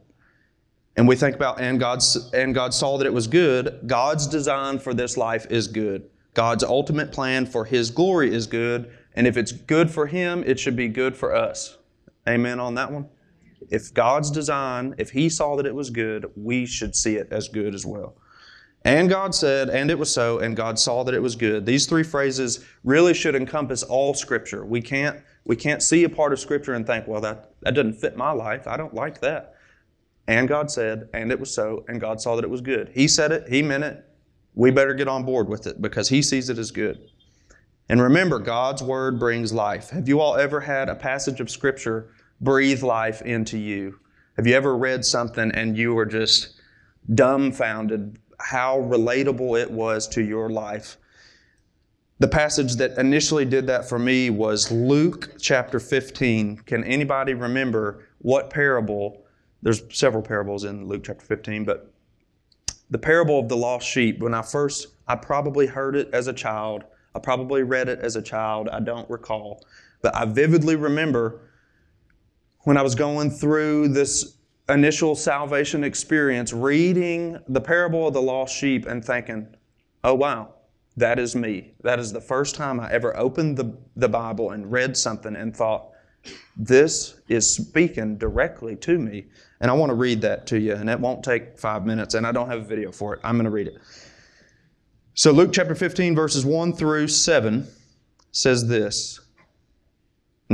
And 0.96 1.08
we 1.08 1.16
think 1.16 1.34
about, 1.34 1.60
and 1.60 1.78
God, 1.80 2.00
and 2.32 2.54
God 2.54 2.72
saw 2.72 2.96
that 2.98 3.06
it 3.06 3.12
was 3.12 3.26
good. 3.26 3.80
God's 3.86 4.26
design 4.26 4.78
for 4.78 4.94
this 4.94 5.16
life 5.16 5.46
is 5.50 5.66
good. 5.66 6.08
God's 6.34 6.62
ultimate 6.62 7.12
plan 7.12 7.46
for 7.46 7.64
His 7.64 7.90
glory 7.90 8.32
is 8.32 8.46
good. 8.46 8.96
And 9.16 9.26
if 9.26 9.36
it's 9.36 9.52
good 9.52 9.90
for 9.90 10.06
Him, 10.06 10.44
it 10.46 10.58
should 10.58 10.76
be 10.76 10.88
good 10.88 11.16
for 11.16 11.34
us. 11.34 11.78
Amen 12.28 12.60
on 12.60 12.74
that 12.74 12.92
one? 12.92 13.08
If 13.70 13.92
God's 13.92 14.30
design, 14.30 14.94
if 14.98 15.10
He 15.10 15.28
saw 15.28 15.56
that 15.56 15.66
it 15.66 15.74
was 15.74 15.90
good, 15.90 16.26
we 16.36 16.66
should 16.66 16.94
see 16.94 17.16
it 17.16 17.28
as 17.30 17.48
good 17.48 17.74
as 17.74 17.84
well. 17.84 18.16
And 18.84 19.08
God 19.08 19.34
said, 19.34 19.70
and 19.70 19.90
it 19.90 19.98
was 19.98 20.12
so, 20.12 20.40
and 20.40 20.54
God 20.54 20.78
saw 20.78 21.04
that 21.04 21.14
it 21.14 21.22
was 21.22 21.36
good. 21.36 21.64
These 21.64 21.86
three 21.86 22.02
phrases 22.02 22.64
really 22.84 23.14
should 23.14 23.34
encompass 23.34 23.82
all 23.82 24.12
Scripture. 24.12 24.66
We 24.66 24.82
can't, 24.82 25.20
we 25.46 25.56
can't 25.56 25.82
see 25.82 26.04
a 26.04 26.08
part 26.08 26.34
of 26.34 26.40
Scripture 26.40 26.74
and 26.74 26.86
think, 26.86 27.06
well, 27.08 27.22
that, 27.22 27.54
that 27.62 27.74
doesn't 27.74 27.94
fit 27.94 28.16
my 28.16 28.30
life. 28.30 28.66
I 28.66 28.76
don't 28.76 28.92
like 28.92 29.20
that. 29.22 29.54
And 30.26 30.48
God 30.48 30.70
said, 30.70 31.08
and 31.14 31.32
it 31.32 31.40
was 31.40 31.52
so, 31.52 31.84
and 31.88 31.98
God 31.98 32.20
saw 32.20 32.36
that 32.36 32.44
it 32.44 32.50
was 32.50 32.60
good. 32.60 32.90
He 32.94 33.08
said 33.08 33.32
it, 33.32 33.48
He 33.48 33.62
meant 33.62 33.84
it. 33.84 34.04
We 34.54 34.70
better 34.70 34.94
get 34.94 35.08
on 35.08 35.24
board 35.24 35.48
with 35.48 35.66
it 35.66 35.80
because 35.80 36.08
He 36.08 36.20
sees 36.20 36.50
it 36.50 36.58
as 36.58 36.70
good. 36.70 37.10
And 37.88 38.00
remember, 38.00 38.38
God's 38.38 38.82
Word 38.82 39.18
brings 39.18 39.52
life. 39.52 39.90
Have 39.90 40.08
you 40.08 40.20
all 40.20 40.36
ever 40.36 40.60
had 40.60 40.88
a 40.90 40.94
passage 40.94 41.40
of 41.40 41.50
Scripture 41.50 42.10
breathe 42.40 42.82
life 42.82 43.22
into 43.22 43.58
you? 43.58 43.98
Have 44.36 44.46
you 44.46 44.54
ever 44.54 44.76
read 44.76 45.04
something 45.04 45.52
and 45.52 45.76
you 45.76 45.94
were 45.94 46.06
just 46.06 46.60
dumbfounded 47.12 48.18
how 48.44 48.78
relatable 48.82 49.58
it 49.58 49.70
was 49.70 50.06
to 50.06 50.22
your 50.22 50.50
life. 50.50 50.98
The 52.18 52.28
passage 52.28 52.76
that 52.76 52.98
initially 52.98 53.46
did 53.46 53.66
that 53.68 53.88
for 53.88 53.98
me 53.98 54.28
was 54.28 54.70
Luke 54.70 55.36
chapter 55.40 55.80
15. 55.80 56.58
Can 56.58 56.84
anybody 56.84 57.32
remember 57.32 58.04
what 58.18 58.50
parable? 58.50 59.24
There's 59.62 59.82
several 59.90 60.22
parables 60.22 60.64
in 60.64 60.86
Luke 60.86 61.04
chapter 61.04 61.24
15, 61.24 61.64
but 61.64 61.90
the 62.90 62.98
parable 62.98 63.40
of 63.40 63.48
the 63.48 63.56
lost 63.56 63.88
sheep, 63.88 64.20
when 64.20 64.34
I 64.34 64.42
first, 64.42 64.88
I 65.08 65.16
probably 65.16 65.66
heard 65.66 65.96
it 65.96 66.10
as 66.12 66.28
a 66.28 66.32
child. 66.32 66.84
I 67.14 67.20
probably 67.20 67.62
read 67.62 67.88
it 67.88 68.00
as 68.00 68.14
a 68.14 68.22
child. 68.22 68.68
I 68.68 68.80
don't 68.80 69.08
recall. 69.08 69.64
But 70.02 70.14
I 70.14 70.26
vividly 70.26 70.76
remember 70.76 71.40
when 72.60 72.76
I 72.76 72.82
was 72.82 72.94
going 72.94 73.30
through 73.30 73.88
this 73.88 74.36
initial 74.68 75.14
salvation 75.14 75.84
experience 75.84 76.52
reading 76.52 77.38
the 77.48 77.60
parable 77.60 78.08
of 78.08 78.14
the 78.14 78.22
lost 78.22 78.54
sheep 78.56 78.86
and 78.86 79.04
thinking, 79.04 79.54
oh, 80.02 80.14
wow, 80.14 80.54
that 80.96 81.18
is 81.18 81.36
me. 81.36 81.74
That 81.82 81.98
is 81.98 82.12
the 82.12 82.20
first 82.20 82.54
time 82.54 82.80
I 82.80 82.90
ever 82.90 83.16
opened 83.16 83.56
the, 83.56 83.76
the 83.96 84.08
Bible 84.08 84.52
and 84.52 84.70
read 84.70 84.96
something 84.96 85.36
and 85.36 85.54
thought, 85.54 85.90
this 86.56 87.20
is 87.28 87.50
speaking 87.50 88.16
directly 88.16 88.76
to 88.76 88.98
me. 88.98 89.26
And 89.60 89.70
I 89.70 89.74
want 89.74 89.90
to 89.90 89.94
read 89.94 90.20
that 90.22 90.46
to 90.48 90.58
you, 90.58 90.74
and 90.74 90.88
it 90.88 90.98
won't 90.98 91.22
take 91.22 91.58
five 91.58 91.84
minutes, 91.84 92.14
and 92.14 92.26
I 92.26 92.32
don't 92.32 92.48
have 92.48 92.60
a 92.60 92.64
video 92.64 92.92
for 92.92 93.14
it. 93.14 93.20
I'm 93.24 93.36
going 93.36 93.44
to 93.44 93.50
read 93.50 93.66
it. 93.66 93.78
So, 95.14 95.30
Luke 95.30 95.52
chapter 95.52 95.74
15, 95.74 96.14
verses 96.14 96.44
1 96.44 96.72
through 96.72 97.08
7 97.08 97.66
says 98.32 98.66
this 98.66 99.20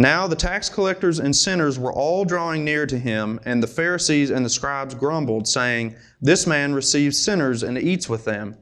now 0.01 0.27
the 0.27 0.35
tax 0.35 0.71
collectors 0.71 1.19
and 1.19 1.37
sinners 1.37 1.79
were 1.79 1.93
all 1.93 2.25
drawing 2.25 2.65
near 2.65 2.87
to 2.87 2.99
him, 2.99 3.39
and 3.45 3.63
the 3.63 3.67
Pharisees 3.67 4.31
and 4.31 4.45
the 4.45 4.49
scribes 4.49 4.95
grumbled, 4.95 5.47
saying, 5.47 5.95
This 6.23 6.47
man 6.47 6.73
receives 6.73 7.19
sinners 7.19 7.63
and 7.63 7.77
eats 7.77 8.09
with 8.09 8.25
them. 8.25 8.57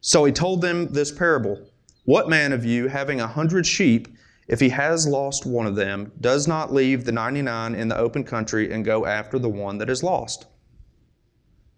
So 0.00 0.24
he 0.24 0.32
told 0.32 0.60
them 0.60 0.92
this 0.92 1.12
parable 1.12 1.64
What 2.06 2.28
man 2.28 2.52
of 2.52 2.64
you, 2.64 2.88
having 2.88 3.20
a 3.20 3.26
hundred 3.28 3.66
sheep, 3.66 4.08
if 4.48 4.58
he 4.58 4.70
has 4.70 5.06
lost 5.06 5.46
one 5.46 5.66
of 5.66 5.76
them, 5.76 6.10
does 6.20 6.48
not 6.48 6.74
leave 6.74 7.04
the 7.04 7.12
ninety 7.12 7.42
nine 7.42 7.76
in 7.76 7.86
the 7.86 7.96
open 7.96 8.24
country 8.24 8.72
and 8.72 8.84
go 8.84 9.06
after 9.06 9.38
the 9.38 9.48
one 9.48 9.78
that 9.78 9.88
is 9.88 10.02
lost 10.02 10.46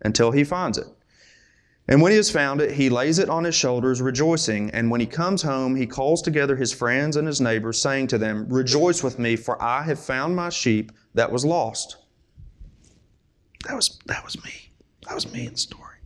until 0.03 0.31
he 0.31 0.43
finds 0.43 0.79
it? 0.79 0.87
And 1.91 2.01
when 2.01 2.13
he 2.13 2.17
has 2.17 2.31
found 2.31 2.61
it, 2.61 2.71
he 2.71 2.89
lays 2.89 3.19
it 3.19 3.29
on 3.29 3.43
his 3.43 3.57
shoulders, 3.57 4.01
rejoicing. 4.01 4.71
And 4.71 4.93
when 4.93 5.01
he 5.01 5.07
comes 5.07 5.43
home, 5.43 5.75
he 5.75 5.87
calls 5.87 6.23
together 6.23 6.55
his 6.55 6.73
friends 6.73 7.17
and 7.17 7.27
his 7.27 7.41
neighbors, 7.41 7.83
saying 7.83 8.07
to 8.09 8.19
them, 8.19 8.47
Rejoice 8.49 9.03
with 9.03 9.19
me, 9.19 9.35
for 9.35 9.61
I 9.61 9.83
have 9.83 9.99
found 9.99 10.37
my 10.37 10.51
sheep 10.51 10.93
that 11.15 11.33
was 11.33 11.45
lost. 11.45 11.97
That 13.67 13.75
was, 13.75 13.99
that 14.07 14.25
was 14.25 14.43
me. 14.45 14.71
That 15.09 15.17
was 15.17 15.33
me 15.33 15.47
in 15.47 15.53
the 15.53 15.59
story. 15.59 15.97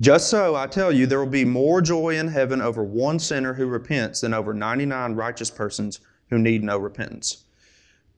Just 0.00 0.28
so, 0.28 0.56
I 0.56 0.66
tell 0.66 0.90
you, 0.90 1.06
there 1.06 1.20
will 1.20 1.26
be 1.26 1.44
more 1.44 1.80
joy 1.80 2.16
in 2.18 2.26
heaven 2.26 2.60
over 2.60 2.82
one 2.82 3.20
sinner 3.20 3.54
who 3.54 3.66
repents 3.66 4.22
than 4.22 4.34
over 4.34 4.52
99 4.52 5.14
righteous 5.14 5.52
persons 5.52 6.00
who 6.30 6.38
need 6.38 6.64
no 6.64 6.78
repentance. 6.78 7.44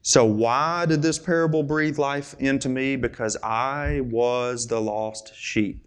So, 0.01 0.25
why 0.25 0.87
did 0.87 1.03
this 1.03 1.19
parable 1.19 1.63
breathe 1.63 1.99
life 1.99 2.35
into 2.39 2.71
me? 2.71 2.97
Because 2.97 3.37
I 3.43 4.01
was 4.05 4.67
the 4.67 4.81
lost 4.81 5.35
sheep. 5.37 5.87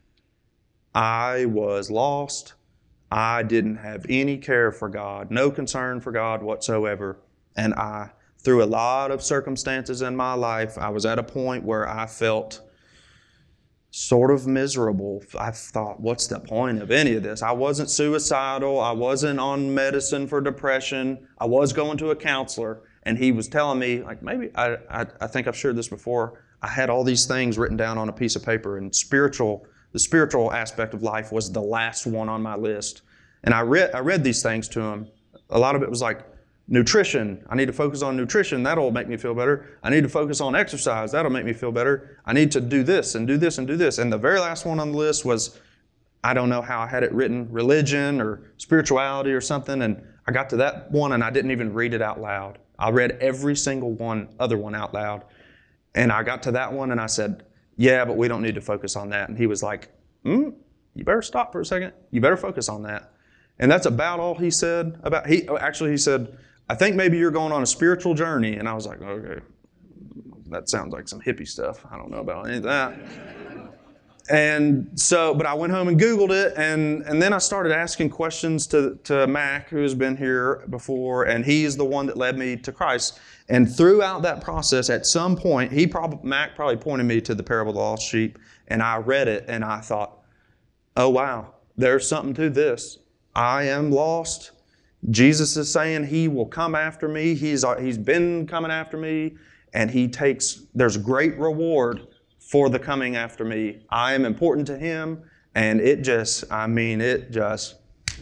I 0.95 1.45
was 1.45 1.91
lost. 1.91 2.53
I 3.11 3.43
didn't 3.43 3.75
have 3.77 4.05
any 4.09 4.37
care 4.37 4.71
for 4.71 4.89
God, 4.89 5.29
no 5.29 5.51
concern 5.51 6.01
for 6.01 6.11
God 6.11 6.41
whatsoever. 6.41 7.19
And 7.55 7.73
I, 7.75 8.11
through 8.39 8.63
a 8.63 8.65
lot 8.65 9.11
of 9.11 9.21
circumstances 9.21 10.01
in 10.01 10.15
my 10.15 10.33
life, 10.33 10.77
I 10.77 10.89
was 10.89 11.05
at 11.05 11.19
a 11.19 11.23
point 11.23 11.63
where 11.63 11.87
I 11.87 12.07
felt 12.07 12.61
sort 13.91 14.31
of 14.31 14.47
miserable. 14.47 15.23
I 15.39 15.51
thought, 15.51 15.99
what's 15.99 16.27
the 16.27 16.39
point 16.39 16.81
of 16.81 16.91
any 16.91 17.15
of 17.15 17.23
this? 17.23 17.41
I 17.41 17.51
wasn't 17.51 17.89
suicidal. 17.89 18.79
I 18.79 18.91
wasn't 18.91 19.39
on 19.39 19.73
medicine 19.73 20.27
for 20.27 20.41
depression. 20.41 21.27
I 21.37 21.45
was 21.45 21.71
going 21.71 21.97
to 21.99 22.09
a 22.09 22.15
counselor, 22.15 22.81
and 23.03 23.17
he 23.17 23.31
was 23.31 23.47
telling 23.47 23.79
me, 23.79 24.01
like, 24.01 24.21
maybe 24.21 24.49
I, 24.55 24.77
I, 24.89 25.05
I 25.21 25.27
think 25.27 25.47
I've 25.47 25.55
shared 25.55 25.77
this 25.77 25.87
before. 25.87 26.43
I 26.61 26.67
had 26.67 26.89
all 26.89 27.03
these 27.03 27.25
things 27.25 27.57
written 27.57 27.77
down 27.77 27.97
on 27.97 28.09
a 28.09 28.13
piece 28.13 28.35
of 28.35 28.43
paper, 28.43 28.77
and 28.77 28.93
spiritual, 28.93 29.65
the 29.95 29.99
spiritual 29.99 30.51
aspect 30.51 30.93
of 30.93 31.03
life 31.03 31.31
was 31.31 31.49
the 31.49 31.61
last 31.61 32.05
one 32.05 32.27
on 32.27 32.41
my 32.41 32.57
list. 32.57 33.03
And 33.45 33.53
I 33.53 33.61
read, 33.61 33.95
I 33.95 33.99
read 33.99 34.25
these 34.25 34.43
things 34.43 34.67
to 34.69 34.81
him. 34.81 35.07
A 35.51 35.57
lot 35.57 35.73
of 35.73 35.83
it 35.83 35.89
was 35.89 36.01
like, 36.01 36.25
Nutrition. 36.67 37.45
I 37.47 37.55
need 37.55 37.67
to 37.67 37.73
focus 37.73 38.01
on 38.01 38.17
nutrition. 38.17 38.61
That'll 38.63 38.91
make 38.91 39.07
me 39.07 39.15
feel 39.15 39.33
better. 39.33 39.77
I 39.83 39.89
need 39.91 40.01
to 40.01 40.09
focus 40.09 40.41
on 40.41 40.53
exercise. 40.53 41.13
That'll 41.13 41.31
make 41.31 41.45
me 41.45 41.53
feel 41.53 41.71
better. 41.71 42.19
I 42.25 42.33
need 42.33 42.51
to 42.53 42.59
do 42.59 42.83
this 42.83 43.15
and 43.15 43.25
do 43.25 43.37
this 43.37 43.57
and 43.57 43.67
do 43.67 43.77
this. 43.77 43.99
And 43.99 44.11
the 44.11 44.17
very 44.17 44.39
last 44.39 44.65
one 44.65 44.81
on 44.81 44.91
the 44.91 44.97
list 44.97 45.23
was 45.23 45.59
I 46.25 46.33
don't 46.33 46.49
know 46.49 46.61
how 46.61 46.81
I 46.81 46.87
had 46.87 47.03
it 47.03 47.13
written 47.13 47.47
religion 47.49 48.19
or 48.19 48.51
spirituality 48.57 49.31
or 49.31 49.39
something. 49.39 49.81
And 49.81 50.03
I 50.27 50.33
got 50.33 50.49
to 50.49 50.57
that 50.57 50.91
one 50.91 51.13
and 51.13 51.23
I 51.23 51.29
didn't 51.29 51.51
even 51.51 51.73
read 51.73 51.93
it 51.93 52.01
out 52.01 52.19
loud. 52.19 52.57
I 52.77 52.89
read 52.89 53.11
every 53.21 53.55
single 53.55 53.93
one, 53.93 54.27
other 54.41 54.57
one 54.57 54.75
out 54.75 54.93
loud. 54.93 55.23
And 55.93 56.11
I 56.11 56.23
got 56.23 56.43
to 56.43 56.51
that 56.51 56.73
one 56.73 56.91
and 56.91 56.99
I 56.99 57.05
said, 57.05 57.44
Yeah, 57.77 58.05
but 58.05 58.17
we 58.17 58.27
don't 58.27 58.41
need 58.41 58.55
to 58.55 58.61
focus 58.61 58.95
on 58.95 59.09
that. 59.09 59.29
And 59.29 59.37
he 59.37 59.47
was 59.47 59.61
like, 59.61 59.89
Hmm, 60.23 60.49
you 60.95 61.03
better 61.03 61.21
stop 61.21 61.51
for 61.51 61.61
a 61.61 61.65
second. 61.65 61.93
You 62.11 62.21
better 62.21 62.37
focus 62.37 62.69
on 62.69 62.83
that. 62.83 63.11
And 63.59 63.71
that's 63.71 63.85
about 63.85 64.19
all 64.19 64.35
he 64.35 64.51
said 64.51 64.99
about 65.03 65.27
he 65.27 65.47
actually 65.47 65.91
he 65.91 65.97
said 65.97 66.37
I 66.67 66.75
think 66.75 66.95
maybe 66.95 67.17
you're 67.17 67.31
going 67.31 67.51
on 67.51 67.61
a 67.61 67.65
spiritual 67.65 68.15
journey. 68.15 68.55
And 68.55 68.67
I 68.67 68.73
was 68.73 68.87
like, 68.87 69.01
okay, 69.01 69.41
that 70.47 70.69
sounds 70.69 70.93
like 70.93 71.07
some 71.07 71.21
hippie 71.21 71.47
stuff. 71.47 71.85
I 71.89 71.97
don't 71.97 72.09
know 72.09 72.19
about 72.19 72.47
any 72.47 72.57
of 72.57 72.63
that. 72.63 72.97
And 74.27 74.89
so, 74.99 75.35
but 75.35 75.45
I 75.45 75.53
went 75.53 75.71
home 75.71 75.87
and 75.87 75.99
Googled 75.99 76.31
it, 76.31 76.53
and, 76.57 77.03
and 77.03 77.21
then 77.21 77.31
I 77.31 77.37
started 77.37 77.71
asking 77.71 78.09
questions 78.09 78.65
to, 78.67 78.97
to 79.03 79.27
Mac, 79.27 79.69
who 79.69 79.77
has 79.83 79.93
been 79.93 80.17
here 80.17 80.65
before, 80.71 81.25
and 81.25 81.45
he's 81.45 81.77
the 81.77 81.85
one 81.85 82.07
that 82.07 82.17
led 82.17 82.35
me 82.35 82.55
to 82.57 82.71
Christ. 82.71 83.19
And 83.49 83.71
throughout 83.71 84.23
that 84.23 84.41
process, 84.41 84.89
at 84.89 85.05
some 85.05 85.35
point, 85.35 85.71
he 85.71 85.85
probably 85.85 86.27
Mac 86.27 86.55
probably 86.55 86.77
pointed 86.77 87.03
me 87.03 87.21
to 87.21 87.35
the 87.35 87.43
parable 87.43 87.69
of 87.69 87.75
the 87.75 87.81
lost 87.81 88.07
sheep, 88.07 88.39
and 88.67 88.81
I 88.81 88.97
read 88.97 89.27
it, 89.27 89.45
and 89.47 89.63
I 89.63 89.79
thought, 89.79 90.17
oh 90.97 91.09
wow, 91.09 91.53
there's 91.77 92.07
something 92.07 92.33
to 92.35 92.49
this. 92.49 92.97
I 93.35 93.63
am 93.63 93.91
lost. 93.91 94.51
Jesus 95.11 95.55
is 95.55 95.71
saying 95.71 96.05
he 96.05 96.27
will 96.27 96.47
come 96.47 96.73
after 96.73 97.07
me. 97.07 97.35
He's, 97.35 97.63
he's 97.79 97.99
been 97.99 98.47
coming 98.47 98.71
after 98.71 98.97
me, 98.97 99.35
and 99.75 99.91
he 99.91 100.07
takes, 100.07 100.65
there's 100.73 100.97
great 100.97 101.37
reward 101.37 102.07
for 102.45 102.69
the 102.69 102.79
coming 102.79 103.15
after 103.15 103.43
me. 103.43 103.79
I 103.89 104.13
am 104.13 104.23
important 104.23 104.67
to 104.67 104.77
him, 104.77 105.23
and 105.55 105.81
it 105.81 106.03
just, 106.03 106.51
I 106.51 106.67
mean, 106.67 107.01
it 107.01 107.31
just 107.31 107.75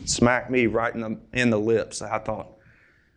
smacked 0.06 0.50
me 0.50 0.68
right 0.68 0.94
in 0.94 1.02
the, 1.02 1.20
in 1.34 1.50
the 1.50 1.60
lips. 1.60 2.02
I 2.02 2.20
thought, 2.20 2.58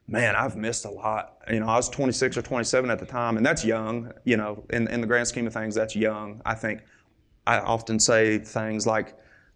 man, 0.09 0.35
I've 0.35 0.57
missed 0.57 0.85
a 0.85 0.91
lot. 0.91 1.39
You 1.51 1.61
know, 1.61 1.69
I 1.69 1.77
was 1.77 1.89
26 1.89 2.37
or 2.37 2.43
27 2.43 2.91
at 2.91 2.99
the 2.99 3.07
time, 3.07 3.37
and 3.37 3.47
that's 3.47 3.65
young, 3.65 4.13
you 4.25 4.37
know, 4.37 4.65
in, 4.71 4.89
in 4.89 5.01
the 5.01 5.07
grand 5.07 5.29
scheme 5.29 5.47
of 5.47 5.53
things, 5.53 5.75
that's 5.75 5.95
young. 5.95 6.43
I 6.45 6.55
think 6.55 6.81
I 7.47 7.61
often 7.61 8.01
say 8.01 8.39
things 8.39 8.87
like, 8.87 9.15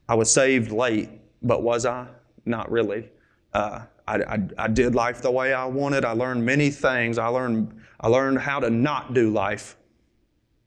I 0.09 0.15
was 0.15 0.31
saved 0.31 0.71
late, 0.71 1.11
but 1.43 1.63
was 1.63 1.85
I? 1.85 2.07
Not 2.45 2.71
really. 2.71 3.09
Uh, 3.53 3.81
I, 4.07 4.17
I, 4.23 4.39
I, 4.59 4.69
did 4.69 4.95
life 4.95 5.23
the 5.23 5.31
way 5.31 5.53
I 5.53 5.67
wanted. 5.67 6.05
I 6.05 6.13
learned 6.13 6.45
many 6.45 6.71
things. 6.71 7.19
I 7.19 7.27
learned, 7.27 7.81
I 8.01 8.09
learned 8.09 8.39
how 8.39 8.61
to 8.61 8.71
not 8.71 9.15
do 9.15 9.31
life, 9.31 9.77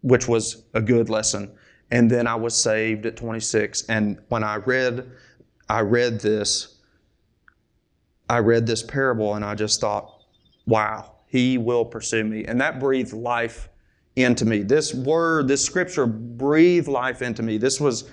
which 0.04 0.28
was 0.28 0.66
a 0.74 0.82
good 0.82 1.10
lesson. 1.10 1.52
And 1.90 2.10
then 2.10 2.28
I 2.28 2.36
was 2.36 2.56
saved 2.56 3.06
at 3.06 3.16
26. 3.16 3.86
And 3.90 4.20
when 4.28 4.44
I 4.44 4.58
read, 4.58 5.10
I 5.70 5.80
read 5.80 6.20
this, 6.20 6.78
I 8.30 8.40
read 8.40 8.68
this 8.68 8.84
parable 8.84 9.36
and 9.36 9.44
I 9.44 9.56
just 9.56 9.82
thought, 9.82 10.22
wow, 10.66 11.16
he 11.26 11.58
will 11.58 11.86
pursue 11.86 12.24
me. 12.24 12.46
And 12.46 12.60
that 12.62 12.80
breathed 12.80 13.14
life 13.14 13.70
into 14.16 14.46
me. 14.46 14.62
This 14.62 14.94
word, 14.94 15.48
this 15.48 15.64
scripture 15.64 16.06
breathed 16.06 16.88
life 16.88 17.22
into 17.22 17.42
me. 17.42 17.58
This 17.58 17.80
was 17.80 18.10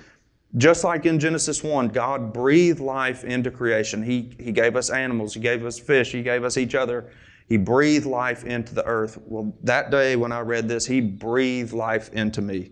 just 0.57 0.85
like 0.85 1.07
in 1.07 1.19
Genesis 1.19 1.63
1, 1.63 1.89
God 1.89 2.33
breathed 2.33 2.81
life 2.81 3.25
into 3.25 3.51
creation. 3.51 4.03
He, 4.03 4.33
he 4.39 4.53
gave 4.53 4.75
us 4.75 4.91
animals, 4.91 5.35
He 5.35 5.41
gave 5.41 5.65
us 5.65 5.79
fish, 5.79 6.13
He 6.13 6.23
gave 6.23 6.45
us 6.45 6.57
each 6.57 6.75
other. 6.75 7.11
He 7.51 7.59
breathed 7.59 8.07
life 8.07 8.45
into 8.45 8.75
the 8.75 8.85
earth. 8.87 9.19
Well, 9.27 9.55
that 9.65 9.91
day 9.91 10.17
when 10.17 10.33
I 10.33 10.41
read 10.41 10.69
this, 10.69 10.87
He 10.87 11.03
breathed 11.03 11.75
life 11.75 12.09
into 12.15 12.41
me. 12.41 12.71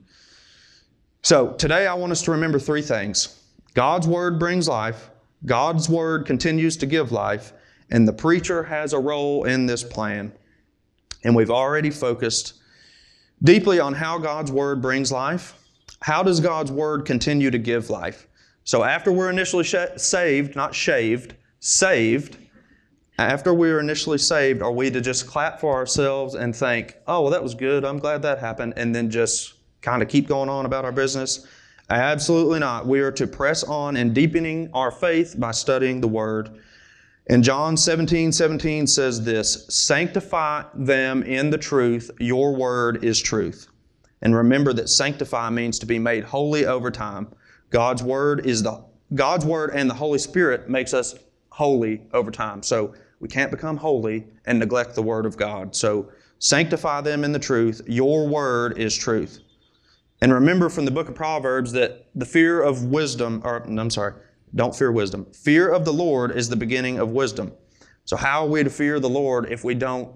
So 1.22 1.52
today 1.52 1.86
I 1.86 1.92
want 1.92 2.12
us 2.12 2.22
to 2.22 2.30
remember 2.30 2.58
three 2.58 2.80
things 2.80 3.42
God's 3.74 4.08
Word 4.08 4.38
brings 4.38 4.66
life, 4.66 5.10
God's 5.44 5.90
Word 5.90 6.24
continues 6.24 6.78
to 6.78 6.86
give 6.86 7.12
life, 7.12 7.52
and 7.90 8.08
the 8.08 8.14
preacher 8.14 8.62
has 8.62 8.94
a 8.94 8.98
role 8.98 9.44
in 9.44 9.66
this 9.66 9.84
plan. 9.84 10.32
And 11.24 11.36
we've 11.36 11.50
already 11.50 11.90
focused 11.90 12.54
deeply 13.42 13.78
on 13.78 13.92
how 13.92 14.16
God's 14.16 14.50
Word 14.50 14.80
brings 14.80 15.12
life 15.12 15.54
how 16.00 16.22
does 16.22 16.40
God's 16.40 16.70
Word 16.70 17.04
continue 17.04 17.50
to 17.50 17.58
give 17.58 17.90
life? 17.90 18.28
So 18.64 18.84
after 18.84 19.10
we're 19.10 19.30
initially 19.30 19.64
sh- 19.64 19.76
saved, 19.96 20.54
not 20.54 20.74
shaved, 20.74 21.34
saved, 21.60 22.36
after 23.18 23.52
we 23.52 23.70
are 23.70 23.80
initially 23.80 24.18
saved, 24.18 24.62
are 24.62 24.70
we 24.70 24.90
to 24.90 25.00
just 25.00 25.26
clap 25.26 25.60
for 25.60 25.74
ourselves 25.74 26.34
and 26.34 26.54
think, 26.54 26.96
oh, 27.06 27.22
well, 27.22 27.30
that 27.32 27.42
was 27.42 27.54
good. 27.54 27.84
I'm 27.84 27.98
glad 27.98 28.22
that 28.22 28.38
happened, 28.38 28.74
and 28.76 28.94
then 28.94 29.10
just 29.10 29.54
kind 29.82 30.02
of 30.02 30.08
keep 30.08 30.28
going 30.28 30.48
on 30.48 30.66
about 30.66 30.84
our 30.84 30.92
business? 30.92 31.46
Absolutely 31.90 32.58
not. 32.60 32.86
We 32.86 33.00
are 33.00 33.10
to 33.12 33.26
press 33.26 33.64
on 33.64 33.96
in 33.96 34.12
deepening 34.12 34.70
our 34.72 34.90
faith 34.90 35.34
by 35.38 35.50
studying 35.50 36.00
the 36.00 36.08
Word. 36.08 36.60
And 37.30 37.44
John 37.44 37.76
17, 37.76 38.32
17 38.32 38.86
says 38.86 39.22
this 39.22 39.66
Sanctify 39.68 40.64
them 40.74 41.22
in 41.24 41.50
the 41.50 41.58
truth, 41.58 42.10
your 42.18 42.54
word 42.54 43.04
is 43.04 43.20
truth. 43.20 43.68
And 44.22 44.34
remember 44.34 44.72
that 44.72 44.88
sanctify 44.88 45.50
means 45.50 45.78
to 45.80 45.86
be 45.86 45.98
made 45.98 46.24
holy 46.24 46.66
over 46.66 46.90
time. 46.90 47.28
God's 47.70 48.02
word 48.02 48.46
is 48.46 48.62
the 48.62 48.82
God's 49.14 49.44
word 49.44 49.70
and 49.74 49.88
the 49.88 49.94
Holy 49.94 50.18
Spirit 50.18 50.68
makes 50.68 50.94
us 50.94 51.14
holy 51.50 52.02
over 52.12 52.30
time. 52.30 52.62
So 52.62 52.94
we 53.20 53.28
can't 53.28 53.50
become 53.50 53.76
holy 53.76 54.26
and 54.46 54.58
neglect 54.58 54.94
the 54.94 55.02
word 55.02 55.26
of 55.26 55.36
God. 55.36 55.74
So 55.74 56.10
sanctify 56.38 57.00
them 57.00 57.24
in 57.24 57.32
the 57.32 57.38
truth. 57.38 57.82
Your 57.86 58.26
word 58.26 58.78
is 58.78 58.96
truth. 58.96 59.40
And 60.20 60.32
remember 60.32 60.68
from 60.68 60.84
the 60.84 60.90
book 60.90 61.08
of 61.08 61.14
Proverbs 61.14 61.72
that 61.72 62.06
the 62.14 62.26
fear 62.26 62.60
of 62.60 62.84
wisdom, 62.84 63.40
or 63.44 63.62
I'm 63.62 63.90
sorry, 63.90 64.14
don't 64.54 64.74
fear 64.74 64.90
wisdom. 64.90 65.26
Fear 65.32 65.70
of 65.70 65.84
the 65.84 65.92
Lord 65.92 66.36
is 66.36 66.48
the 66.48 66.56
beginning 66.56 66.98
of 66.98 67.10
wisdom. 67.10 67.52
So 68.04 68.16
how 68.16 68.44
are 68.44 68.48
we 68.48 68.64
to 68.64 68.70
fear 68.70 68.98
the 68.98 69.08
Lord 69.08 69.50
if 69.50 69.64
we 69.64 69.74
don't 69.74 70.10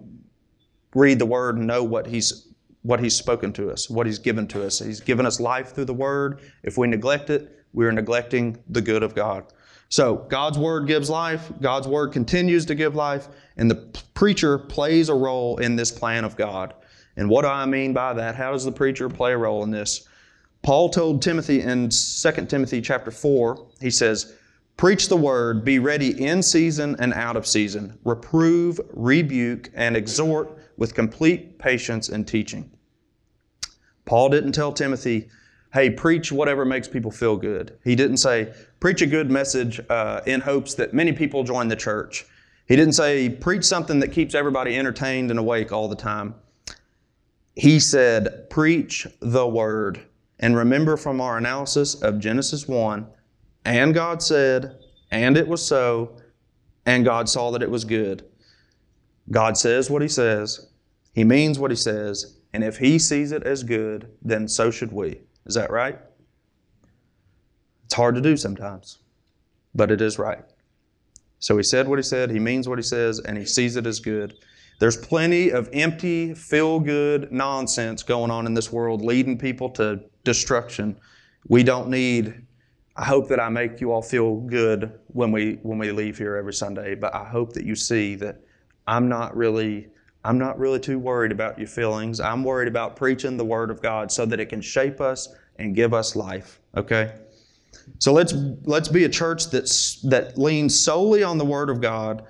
read 0.95 1.19
the 1.19 1.27
word 1.27 1.57
and 1.57 1.67
know 1.67 1.85
what 1.85 2.07
He's 2.07 2.49
what 2.83 2.99
He's 2.99 3.15
spoken 3.15 3.53
to 3.53 3.71
us, 3.71 3.89
what 3.89 4.07
He's 4.07 4.19
given 4.19 4.49
to 4.49 4.65
us. 4.65 4.81
He's 4.81 5.01
given 5.01 5.25
us 5.25 5.39
life 5.39 5.73
through 5.73 5.85
the 5.85 5.95
Word. 5.95 6.41
If 6.65 6.77
we 6.77 6.89
neglect 6.89 7.31
it, 7.31 7.65
we 7.73 7.87
are 7.87 7.93
neglecting 7.93 8.59
the 8.69 8.81
good 8.81 9.03
of 9.03 9.15
God. 9.15 9.53
So, 9.93 10.25
God's 10.31 10.57
Word 10.57 10.87
gives 10.87 11.11
life, 11.11 11.53
God's 11.61 11.87
Word 11.87 12.15
continues 12.15 12.65
to 12.65 12.75
give 12.75 12.95
life, 12.95 13.29
and 13.59 13.71
the 13.71 13.75
preacher 14.15 14.57
plays 14.57 15.11
a 15.11 15.15
role 15.15 15.59
in 15.59 15.77
this 15.77 15.91
plan 15.91 16.25
of 16.25 16.35
God. 16.35 16.73
And 17.19 17.29
what 17.29 17.43
do 17.43 17.49
I 17.49 17.67
mean 17.67 17.93
by 17.93 18.15
that? 18.15 18.35
How 18.35 18.53
does 18.53 18.65
the 18.65 18.73
preacher 18.73 19.11
play 19.11 19.35
a 19.35 19.37
role 19.37 19.63
in 19.65 19.71
this? 19.71 20.09
Paul 20.63 20.89
told 20.89 21.21
Timothy 21.21 21.61
in 21.61 21.91
2 21.91 22.33
Timothy 22.47 22.81
chapter 22.81 23.11
4, 23.11 23.67
he 23.83 23.91
says, 23.91 24.33
Preach 24.79 25.09
the 25.09 25.17
word, 25.19 25.63
be 25.63 25.79
ready 25.79 26.25
in 26.25 26.43
season 26.43 26.97
and 26.99 27.13
out 27.13 27.37
of 27.37 27.47
season, 27.47 27.99
reprove, 28.03 28.81
rebuke, 28.95 29.69
and 29.75 29.95
exhort 29.95 30.59
with 30.79 30.95
complete 30.95 31.59
patience 31.59 32.09
and 32.09 32.27
teaching. 32.27 32.71
Paul 34.07 34.31
didn't 34.31 34.53
tell 34.53 34.73
Timothy, 34.73 35.29
hey, 35.73 35.91
preach 35.91 36.31
whatever 36.31 36.65
makes 36.65 36.87
people 36.87 37.11
feel 37.11 37.37
good. 37.37 37.79
He 37.83 37.97
didn't 37.97 38.19
say, 38.19 38.53
preach 38.79 39.01
a 39.01 39.07
good 39.07 39.31
message 39.31 39.81
uh, 39.89 40.21
in 40.27 40.41
hopes 40.41 40.75
that 40.75 40.93
many 40.93 41.13
people 41.13 41.45
join 41.45 41.69
the 41.69 41.77
church. 41.77 42.27
He 42.69 42.77
didn't 42.77 42.93
say, 42.93 43.29
preach 43.29 43.65
something 43.65 43.99
that 44.01 44.09
keeps 44.09 44.35
everybody 44.35 44.77
entertained 44.77 45.31
and 45.31 45.39
awake 45.39 45.73
all 45.73 45.89
the 45.89 45.97
time. 45.97 46.35
He 47.55 47.81
said, 47.81 48.49
preach 48.51 49.07
the 49.21 49.47
word. 49.47 50.01
And 50.41 50.57
remember 50.57 50.97
from 50.97 51.21
our 51.21 51.39
analysis 51.39 51.95
of 52.03 52.19
Genesis 52.19 52.67
1, 52.69 53.07
and 53.65 53.95
God 53.95 54.23
said, 54.23 54.77
and 55.11 55.37
it 55.37 55.47
was 55.47 55.65
so, 55.65 56.17
and 56.85 57.05
God 57.05 57.29
saw 57.29 57.51
that 57.53 57.63
it 57.63 57.71
was 57.71 57.85
good. 57.85 58.25
God 59.31 59.57
says 59.57 59.89
what 59.89 60.03
He 60.03 60.09
says, 60.09 60.69
He 61.15 61.25
means 61.25 61.59
what 61.59 61.71
He 61.71 61.77
says, 61.77 62.39
and 62.53 62.65
if 62.65 62.79
He 62.79 62.99
sees 62.99 63.31
it 63.33 63.45
as 63.45 63.63
good, 63.63 64.11
then 64.23 64.49
so 64.49 64.71
should 64.71 64.93
we. 64.93 65.21
Is 65.47 65.55
that 65.55 65.71
right? 65.71 65.99
It's 67.85 67.95
hard 67.95 68.15
to 68.15 68.21
do 68.21 68.37
sometimes, 68.37 68.99
but 69.75 69.91
it 69.91 70.01
is 70.01 70.19
right. 70.19 70.45
So 71.39 71.57
He 71.57 71.63
said 71.63 71.89
what 71.89 71.99
He 71.99 72.03
said, 72.03 72.31
He 72.31 72.39
means 72.39 72.69
what 72.69 72.79
He 72.79 72.83
says, 72.85 73.19
and 73.21 73.37
He 73.37 73.45
sees 73.45 73.77
it 73.77 73.87
as 73.87 74.01
good. 74.01 74.35
There's 74.79 74.97
plenty 74.97 75.51
of 75.51 75.69
empty, 75.73 76.35
feel 76.35 76.81
good 76.81 77.31
nonsense 77.31 78.03
going 78.03 78.31
on 78.31 78.47
in 78.47 78.55
this 78.55 78.73
world, 78.73 79.03
leading 79.03 79.39
people 79.39 79.71
to 79.71 80.01
destruction. 80.25 80.97
We 81.49 81.63
don't 81.63 81.89
need 81.89 82.47
I 82.95 83.05
hope 83.05 83.29
that 83.29 83.41
I 83.41 83.49
make 83.49 83.81
you 83.81 83.91
all 83.91 84.03
feel 84.03 84.37
good 84.37 84.99
when 85.09 85.33
we 85.33 85.59
when 85.63 85.79
we 85.79 85.93
leave 85.93 86.19
here 86.19 86.37
every 86.37 86.53
Sunday, 86.53 86.95
but 86.95 87.15
I 87.15 87.25
hope 87.25 87.55
that 87.55 87.65
you 87.65 87.75
see 87.75 88.17
that 88.17 88.43
I'm 88.87 89.09
not 89.09 89.35
really 89.35 89.89
I'm 90.25 90.39
not 90.39 90.59
really 90.59 90.79
too 90.79 90.99
worried 90.99 91.33
about 91.33 91.59
your 91.59 91.67
feelings. 91.67 92.21
I'm 92.21 92.45
worried 92.45 92.69
about 92.69 92.97
preaching 92.97 93.37
the 93.37 93.45
word 93.45 93.71
of 93.71 93.83
God 93.83 94.13
so 94.13 94.25
that 94.27 94.39
it 94.39 94.47
can 94.47 94.61
shape 94.61 95.01
us 95.01 95.29
and 95.57 95.75
give 95.75 95.93
us 95.93 96.15
life, 96.15 96.61
okay? 96.77 97.13
So 97.99 98.13
let's 98.13 98.33
let's 98.65 98.89
be 98.89 99.05
a 99.05 99.09
church 99.09 99.51
that's 99.51 100.01
that 100.03 100.39
leans 100.39 100.79
solely 100.79 101.23
on 101.23 101.39
the 101.39 101.45
word 101.45 101.71
of 101.71 101.81
God 101.81 102.25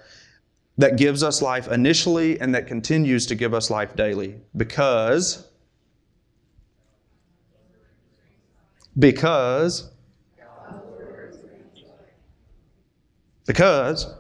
that 0.79 0.97
gives 0.97 1.23
us 1.23 1.43
life 1.43 1.69
initially 1.69 2.41
and 2.41 2.55
that 2.55 2.67
continues 2.67 3.27
to 3.27 3.35
give 3.35 3.53
us 3.53 3.71
life 3.71 3.95
daily 3.95 4.37
because 4.57 5.49
because 8.99 9.91
because 13.47 14.15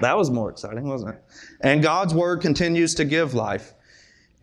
that 0.00 0.16
was 0.16 0.30
more 0.30 0.50
exciting, 0.50 0.88
wasn't 0.88 1.14
it? 1.14 1.22
And 1.60 1.82
God's 1.82 2.14
word 2.14 2.40
continues 2.40 2.94
to 2.96 3.04
give 3.04 3.34
life. 3.34 3.74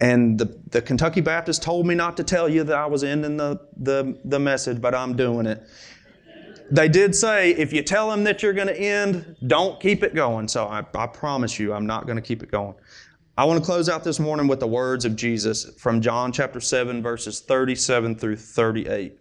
And 0.02 0.38
the, 0.38 0.60
the 0.70 0.82
Kentucky 0.82 1.22
Baptist 1.22 1.64
told 1.64 1.88
me 1.88 1.96
not 1.96 2.18
to 2.18 2.24
tell 2.24 2.50
you 2.50 2.64
that 2.64 2.76
I 2.76 2.86
was 2.86 3.04
ending 3.04 3.38
the, 3.38 3.60
the, 3.78 4.18
the 4.26 4.40
message, 4.40 4.82
but 4.82 4.94
I'm 4.94 5.16
doing 5.16 5.46
it. 5.46 5.64
They 6.70 6.90
did 6.90 7.16
say, 7.16 7.52
if 7.52 7.72
you 7.72 7.84
tell 7.84 8.10
them 8.10 8.24
that 8.24 8.42
you're 8.42 8.54
going 8.54 8.68
to 8.68 8.78
end, 8.78 9.36
don't 9.48 9.80
keep 9.80 10.04
it 10.04 10.16
going. 10.16 10.48
So 10.48 10.66
I, 10.66 10.84
I 10.96 11.08
promise 11.08 11.60
you, 11.60 11.74
I'm 11.74 11.86
not 11.86 12.08
going 12.08 12.18
to 12.18 12.22
keep 12.22 12.44
it 12.44 12.52
going. 12.52 12.76
I 13.38 13.46
want 13.46 13.60
to 13.60 13.66
close 13.66 13.88
out 13.90 14.04
this 14.04 14.20
morning 14.20 14.48
with 14.48 14.60
the 14.60 14.68
words 14.68 15.06
of 15.06 15.16
Jesus 15.16 15.70
from 15.78 16.02
John 16.02 16.32
chapter 16.32 16.60
7, 16.60 17.04
verses 17.04 17.42
37 17.42 18.16
through 18.16 18.38
38. 18.38 19.20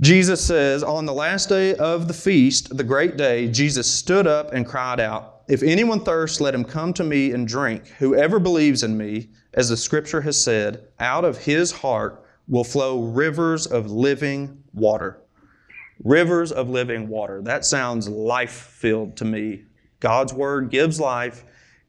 Jesus 0.00 0.44
says, 0.44 0.84
On 0.84 1.06
the 1.06 1.12
last 1.12 1.48
day 1.48 1.74
of 1.74 2.06
the 2.06 2.14
feast, 2.14 2.76
the 2.76 2.84
great 2.84 3.16
day, 3.16 3.48
Jesus 3.48 3.92
stood 3.92 4.28
up 4.28 4.52
and 4.52 4.64
cried 4.64 5.00
out, 5.00 5.42
If 5.48 5.64
anyone 5.64 6.04
thirsts, 6.04 6.40
let 6.40 6.54
him 6.54 6.64
come 6.64 6.92
to 6.94 7.02
me 7.02 7.32
and 7.32 7.48
drink. 7.48 7.88
Whoever 7.98 8.38
believes 8.38 8.84
in 8.84 8.96
me, 8.96 9.30
as 9.54 9.68
the 9.68 9.76
scripture 9.76 10.20
has 10.20 10.40
said, 10.40 10.86
out 11.00 11.24
of 11.24 11.38
his 11.38 11.72
heart 11.72 12.24
will 12.46 12.62
flow 12.62 13.02
rivers 13.02 13.66
of 13.66 13.90
living 13.90 14.62
water. 14.72 15.20
Rivers 16.04 16.52
of 16.52 16.70
living 16.70 17.08
water. 17.08 17.42
That 17.42 17.64
sounds 17.64 18.08
life 18.08 18.52
filled 18.52 19.16
to 19.16 19.24
me. 19.24 19.64
God's 19.98 20.32
word 20.32 20.70
gives 20.70 21.00
life. 21.00 21.44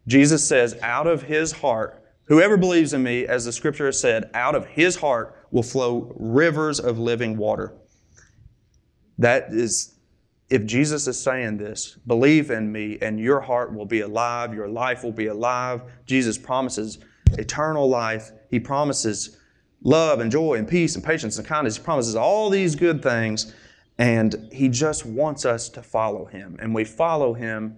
Jesus 0.08 0.48
says, 0.48 0.76
Out 0.82 1.06
of 1.06 1.22
his 1.22 1.52
heart, 1.52 2.04
whoever 2.26 2.58
believes 2.58 2.94
in 2.94 3.04
me, 3.04 3.28
as 3.28 3.46
the 3.46 3.52
scripture 3.52 3.86
has 3.86 4.00
said, 4.00 4.32
out 4.34 4.56
of 4.56 4.66
his 4.66 4.96
heart 4.96 5.36
will 5.52 5.62
flow 5.62 6.12
rivers 6.18 6.80
of 6.80 6.98
living 6.98 7.38
water. 7.38 7.76
That 9.20 9.54
is, 9.54 9.96
if 10.50 10.66
Jesus 10.66 11.06
is 11.08 11.22
saying 11.22 11.58
this, 11.58 11.98
believe 12.08 12.52
in 12.52 12.72
me 12.72 12.98
and 13.02 13.20
your 13.20 13.42
heart 13.42 13.76
will 13.76 13.86
be 13.86 14.00
alive, 14.00 14.54
your 14.54 14.70
life 14.70 15.04
will 15.04 15.12
be 15.12 15.28
alive. 15.28 15.84
Jesus 16.06 16.38
promises 16.38 17.00
eternal 17.38 17.88
life. 17.88 18.32
He 18.50 18.60
promises 18.60 19.38
love 19.84 20.22
and 20.22 20.32
joy 20.32 20.56
and 20.56 20.68
peace 20.68 20.96
and 20.96 21.04
patience 21.04 21.38
and 21.38 21.46
kindness. 21.46 21.78
He 21.78 21.84
promises 21.84 22.16
all 22.16 22.50
these 22.50 22.76
good 22.76 23.04
things. 23.04 23.54
And 23.98 24.48
He 24.54 24.70
just 24.70 25.06
wants 25.06 25.46
us 25.46 25.68
to 25.70 25.84
follow 25.84 26.26
Him. 26.26 26.56
And 26.62 26.74
we 26.74 26.86
follow 26.86 27.34
Him 27.34 27.78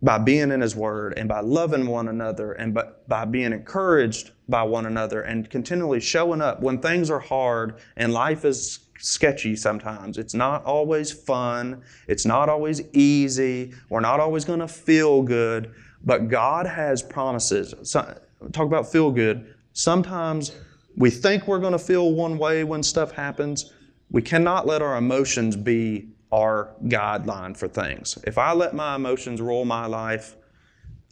by 0.00 0.18
being 0.18 0.52
in 0.52 0.60
His 0.60 0.76
Word 0.76 1.14
and 1.16 1.28
by 1.28 1.40
loving 1.40 1.86
one 1.86 2.06
another 2.06 2.52
and 2.52 2.72
by, 2.72 2.84
by 3.08 3.24
being 3.24 3.52
encouraged 3.52 4.30
by 4.48 4.62
one 4.62 4.86
another 4.86 5.22
and 5.22 5.50
continually 5.50 5.98
showing 5.98 6.40
up 6.40 6.62
when 6.62 6.78
things 6.78 7.10
are 7.10 7.18
hard 7.18 7.80
and 7.96 8.12
life 8.12 8.44
is 8.44 8.81
sketchy 9.02 9.56
sometimes. 9.56 10.16
It's 10.16 10.32
not 10.32 10.64
always 10.64 11.12
fun. 11.12 11.82
It's 12.08 12.24
not 12.24 12.48
always 12.48 12.80
easy. 12.92 13.74
We're 13.90 14.00
not 14.00 14.20
always 14.20 14.44
going 14.44 14.60
to 14.60 14.68
feel 14.68 15.22
good. 15.22 15.74
But 16.04 16.28
God 16.28 16.66
has 16.66 17.02
promises. 17.02 17.74
So, 17.82 18.18
talk 18.52 18.66
about 18.66 18.90
feel 18.90 19.10
good. 19.10 19.54
Sometimes 19.72 20.52
we 20.96 21.10
think 21.10 21.46
we're 21.46 21.58
going 21.58 21.72
to 21.72 21.78
feel 21.78 22.12
one 22.12 22.38
way 22.38 22.64
when 22.64 22.82
stuff 22.82 23.12
happens. 23.12 23.72
We 24.10 24.22
cannot 24.22 24.66
let 24.66 24.82
our 24.82 24.96
emotions 24.96 25.56
be 25.56 26.08
our 26.32 26.74
guideline 26.84 27.56
for 27.56 27.68
things. 27.68 28.18
If 28.24 28.38
I 28.38 28.52
let 28.52 28.74
my 28.74 28.96
emotions 28.96 29.40
rule 29.40 29.64
my 29.64 29.86
life, 29.86 30.36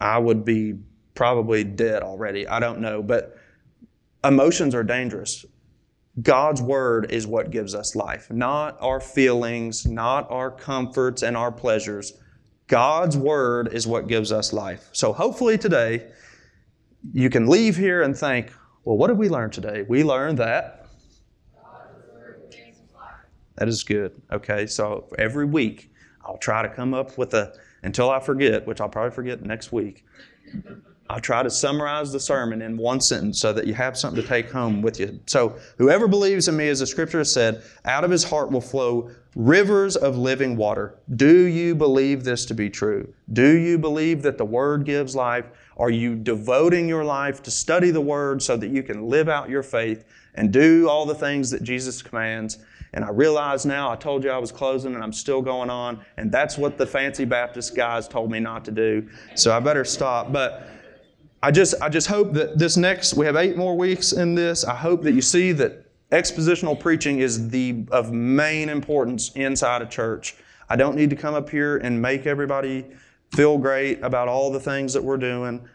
I 0.00 0.18
would 0.18 0.44
be 0.44 0.78
probably 1.14 1.64
dead 1.64 2.02
already. 2.02 2.46
I 2.46 2.60
don't 2.60 2.80
know. 2.80 3.02
But 3.02 3.36
emotions 4.24 4.74
are 4.74 4.84
dangerous. 4.84 5.44
God's 6.22 6.60
word 6.60 7.12
is 7.12 7.26
what 7.26 7.50
gives 7.50 7.74
us 7.74 7.94
life, 7.94 8.30
not 8.30 8.76
our 8.80 9.00
feelings, 9.00 9.86
not 9.86 10.30
our 10.30 10.50
comforts 10.50 11.22
and 11.22 11.36
our 11.36 11.52
pleasures. 11.52 12.14
God's 12.66 13.16
word 13.16 13.72
is 13.72 13.86
what 13.86 14.08
gives 14.08 14.32
us 14.32 14.52
life. 14.52 14.88
So 14.92 15.12
hopefully 15.12 15.56
today 15.56 16.10
you 17.12 17.30
can 17.30 17.46
leave 17.46 17.76
here 17.76 18.02
and 18.02 18.16
think, 18.16 18.52
well, 18.84 18.96
what 18.96 19.08
did 19.08 19.18
we 19.18 19.28
learn 19.28 19.50
today? 19.50 19.84
We 19.88 20.04
learned 20.04 20.38
that. 20.38 20.86
That 23.56 23.68
is 23.68 23.84
good. 23.84 24.20
Okay, 24.32 24.66
so 24.66 25.06
every 25.18 25.44
week 25.44 25.92
I'll 26.24 26.38
try 26.38 26.62
to 26.62 26.68
come 26.68 26.94
up 26.94 27.18
with 27.18 27.34
a, 27.34 27.54
until 27.82 28.10
I 28.10 28.18
forget, 28.20 28.66
which 28.66 28.80
I'll 28.80 28.88
probably 28.88 29.14
forget 29.14 29.42
next 29.42 29.70
week, 29.70 30.04
I'll 31.10 31.20
try 31.20 31.42
to 31.42 31.50
summarize 31.50 32.12
the 32.12 32.20
sermon 32.20 32.62
in 32.62 32.76
one 32.76 33.00
sentence 33.00 33.40
so 33.40 33.52
that 33.52 33.66
you 33.66 33.74
have 33.74 33.98
something 33.98 34.22
to 34.22 34.28
take 34.28 34.48
home 34.48 34.80
with 34.80 35.00
you. 35.00 35.18
So, 35.26 35.56
whoever 35.76 36.06
believes 36.06 36.46
in 36.46 36.56
me, 36.56 36.68
as 36.68 36.78
the 36.78 36.86
scripture 36.86 37.18
has 37.18 37.32
said, 37.32 37.64
out 37.84 38.04
of 38.04 38.12
his 38.12 38.22
heart 38.22 38.52
will 38.52 38.60
flow 38.60 39.10
rivers 39.34 39.96
of 39.96 40.16
living 40.16 40.56
water. 40.56 41.00
Do 41.16 41.46
you 41.46 41.74
believe 41.74 42.22
this 42.22 42.44
to 42.46 42.54
be 42.54 42.70
true? 42.70 43.12
Do 43.32 43.58
you 43.58 43.76
believe 43.76 44.22
that 44.22 44.38
the 44.38 44.44
Word 44.44 44.84
gives 44.84 45.16
life? 45.16 45.46
Are 45.76 45.90
you 45.90 46.14
devoting 46.14 46.88
your 46.88 47.04
life 47.04 47.42
to 47.42 47.50
study 47.50 47.90
the 47.90 48.00
Word 48.00 48.40
so 48.40 48.56
that 48.56 48.68
you 48.68 48.84
can 48.84 49.08
live 49.08 49.28
out 49.28 49.50
your 49.50 49.64
faith 49.64 50.04
and 50.36 50.52
do 50.52 50.88
all 50.88 51.06
the 51.06 51.14
things 51.14 51.50
that 51.50 51.64
Jesus 51.64 52.02
commands? 52.02 52.58
And 52.92 53.04
I 53.04 53.10
realize 53.10 53.66
now, 53.66 53.90
I 53.90 53.96
told 53.96 54.22
you 54.22 54.30
I 54.30 54.38
was 54.38 54.52
closing 54.52 54.94
and 54.94 55.02
I'm 55.02 55.12
still 55.12 55.42
going 55.42 55.70
on, 55.70 56.04
and 56.16 56.30
that's 56.30 56.56
what 56.56 56.78
the 56.78 56.86
fancy 56.86 57.24
Baptist 57.24 57.74
guys 57.74 58.06
told 58.06 58.30
me 58.30 58.38
not 58.38 58.64
to 58.66 58.70
do. 58.70 59.08
So 59.34 59.56
I 59.56 59.58
better 59.58 59.84
stop. 59.84 60.32
But 60.32 60.68
I 61.42 61.50
just, 61.50 61.74
I 61.80 61.88
just 61.88 62.06
hope 62.06 62.34
that 62.34 62.58
this 62.58 62.76
next, 62.76 63.14
we 63.14 63.24
have 63.24 63.36
eight 63.36 63.56
more 63.56 63.76
weeks 63.76 64.12
in 64.12 64.34
this. 64.34 64.62
I 64.64 64.74
hope 64.74 65.02
that 65.02 65.12
you 65.12 65.22
see 65.22 65.52
that 65.52 65.86
expositional 66.10 66.78
preaching 66.78 67.20
is 67.20 67.48
the 67.48 67.86
of 67.90 68.12
main 68.12 68.68
importance 68.68 69.30
inside 69.32 69.80
a 69.80 69.86
church. 69.86 70.36
I 70.68 70.76
don't 70.76 70.96
need 70.96 71.08
to 71.10 71.16
come 71.16 71.34
up 71.34 71.48
here 71.48 71.78
and 71.78 72.00
make 72.00 72.26
everybody 72.26 72.84
feel 73.32 73.56
great 73.56 74.02
about 74.02 74.28
all 74.28 74.50
the 74.50 74.60
things 74.60 74.92
that 74.92 75.02
we're 75.02 75.16
doing. 75.16 75.66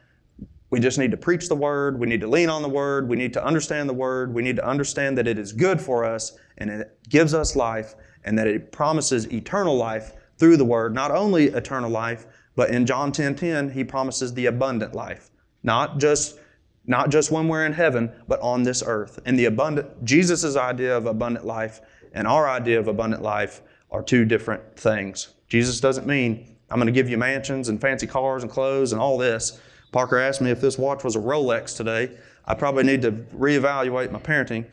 We 0.70 0.80
just 0.80 1.00
need 1.00 1.12
to 1.12 1.18
preach 1.18 1.48
the 1.48 1.56
word. 1.56 2.00
We 2.00 2.06
need 2.06 2.22
to 2.22 2.28
lean 2.28 2.50
on 2.50 2.62
the 2.62 2.70
word. 2.70 3.10
We 3.10 3.16
need 3.16 3.34
to 3.34 3.44
understand 3.44 3.90
the 3.90 3.94
word. 3.94 4.34
We 4.34 4.44
need 4.44 4.58
to 4.58 4.68
understand 4.68 5.18
that 5.18 5.28
it 5.28 5.40
is 5.40 5.52
good 5.52 5.82
for 5.82 6.06
us 6.06 6.38
and 6.60 6.70
it 6.70 7.00
gives 7.10 7.34
us 7.34 7.56
life 7.56 7.96
and 8.24 8.38
that 8.38 8.48
it 8.48 8.72
promises 8.72 9.32
eternal 9.32 9.76
life 9.76 10.14
through 10.38 10.58
the 10.58 10.66
word. 10.66 10.94
Not 10.94 11.12
only 11.12 11.46
eternal 11.46 11.90
life, 11.90 12.28
but 12.56 12.70
in 12.70 12.86
John 12.86 13.12
10 13.12 13.36
10, 13.36 13.72
he 13.72 13.84
promises 13.84 14.34
the 14.34 14.46
abundant 14.46 14.94
life. 14.94 15.32
Not 15.66 15.98
just 15.98 16.40
not 16.88 17.10
just 17.10 17.32
when 17.32 17.48
we're 17.48 17.66
in 17.66 17.74
heaven, 17.74 18.12
but 18.28 18.40
on 18.42 18.62
this 18.62 18.84
earth. 18.86 19.20
And 19.26 19.40
the 19.40 19.46
abundant 19.46 20.06
Jesus' 20.06 20.56
idea 20.56 20.96
of 20.96 21.08
abundant 21.08 21.44
life 21.44 21.82
and 22.14 22.28
our 22.28 22.48
idea 22.48 22.80
of 22.80 22.88
abundant 22.88 23.24
life 23.24 23.62
are 23.90 24.04
two 24.04 24.24
different 24.24 24.78
things. 24.78 25.34
Jesus 25.50 25.80
doesn't 25.80 26.06
mean 26.06 26.56
I'm 26.70 26.78
going 26.78 26.86
to 26.86 26.92
give 26.92 27.10
you 27.10 27.18
mansions 27.18 27.70
and 27.70 27.82
fancy 27.82 28.06
cars 28.06 28.44
and 28.44 28.52
clothes 28.52 28.92
and 28.92 29.02
all 29.02 29.18
this. 29.18 29.60
Parker 29.92 30.20
asked 30.20 30.42
me 30.42 30.52
if 30.52 30.62
this 30.62 30.78
watch 30.78 31.04
was 31.04 31.16
a 31.16 31.20
Rolex 31.20 31.76
today. 31.76 32.16
I 32.46 32.54
probably 32.54 32.84
need 32.84 33.02
to 33.02 33.12
reevaluate 33.12 34.12
my 34.12 34.20
parenting. 34.20 34.66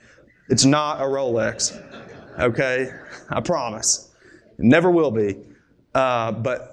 It's 0.51 0.67
not 0.67 1.01
a 1.01 1.05
Rolex, 1.05 1.81
okay? 2.39 2.91
I 3.31 3.41
promise. 3.41 4.11
It 4.59 4.65
never 4.65 4.91
will 4.91 5.11
be. 5.11 5.39
Uh, 5.95 6.33
but 6.33 6.72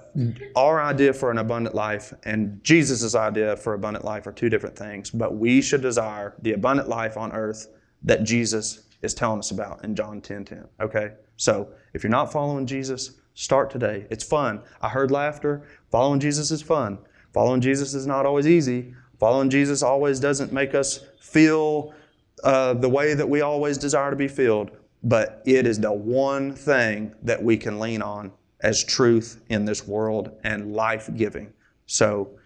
our 0.56 0.82
idea 0.82 1.12
for 1.12 1.30
an 1.30 1.38
abundant 1.38 1.74
life 1.74 2.12
and 2.24 2.62
Jesus' 2.62 3.14
idea 3.14 3.56
for 3.56 3.74
abundant 3.74 4.04
life 4.04 4.26
are 4.26 4.32
two 4.32 4.48
different 4.48 4.76
things, 4.76 5.10
but 5.10 5.36
we 5.36 5.60
should 5.60 5.82
desire 5.82 6.34
the 6.42 6.52
abundant 6.52 6.88
life 6.88 7.16
on 7.16 7.32
earth 7.32 7.68
that 8.02 8.24
Jesus 8.24 8.84
is 9.02 9.14
telling 9.14 9.38
us 9.38 9.50
about 9.50 9.84
in 9.84 9.94
John 9.94 10.20
10 10.20 10.44
10. 10.44 10.68
Okay? 10.80 11.12
So 11.36 11.70
if 11.94 12.02
you're 12.02 12.10
not 12.10 12.32
following 12.32 12.66
Jesus, 12.66 13.12
start 13.34 13.70
today. 13.70 14.06
It's 14.10 14.24
fun. 14.24 14.62
I 14.82 14.88
heard 14.88 15.10
laughter. 15.10 15.62
Following 15.90 16.20
Jesus 16.20 16.50
is 16.50 16.62
fun. 16.62 16.98
Following 17.32 17.60
Jesus 17.60 17.94
is 17.94 18.06
not 18.06 18.26
always 18.26 18.46
easy. 18.46 18.94
Following 19.18 19.50
Jesus 19.50 19.82
always 19.82 20.18
doesn't 20.18 20.52
make 20.52 20.74
us 20.74 21.00
feel 21.20 21.94
uh, 22.42 22.74
the 22.74 22.88
way 22.88 23.14
that 23.14 23.28
we 23.28 23.42
always 23.42 23.78
desire 23.78 24.10
to 24.10 24.16
be 24.16 24.28
filled, 24.28 24.70
but 25.02 25.42
it 25.44 25.66
is 25.66 25.78
the 25.78 25.92
one 25.92 26.54
thing 26.54 27.14
that 27.22 27.42
we 27.42 27.56
can 27.56 27.78
lean 27.78 28.02
on 28.02 28.32
as 28.62 28.84
truth 28.84 29.42
in 29.48 29.64
this 29.64 29.86
world 29.86 30.38
and 30.44 30.72
life 30.74 31.08
giving. 31.16 31.52
So 31.86 32.38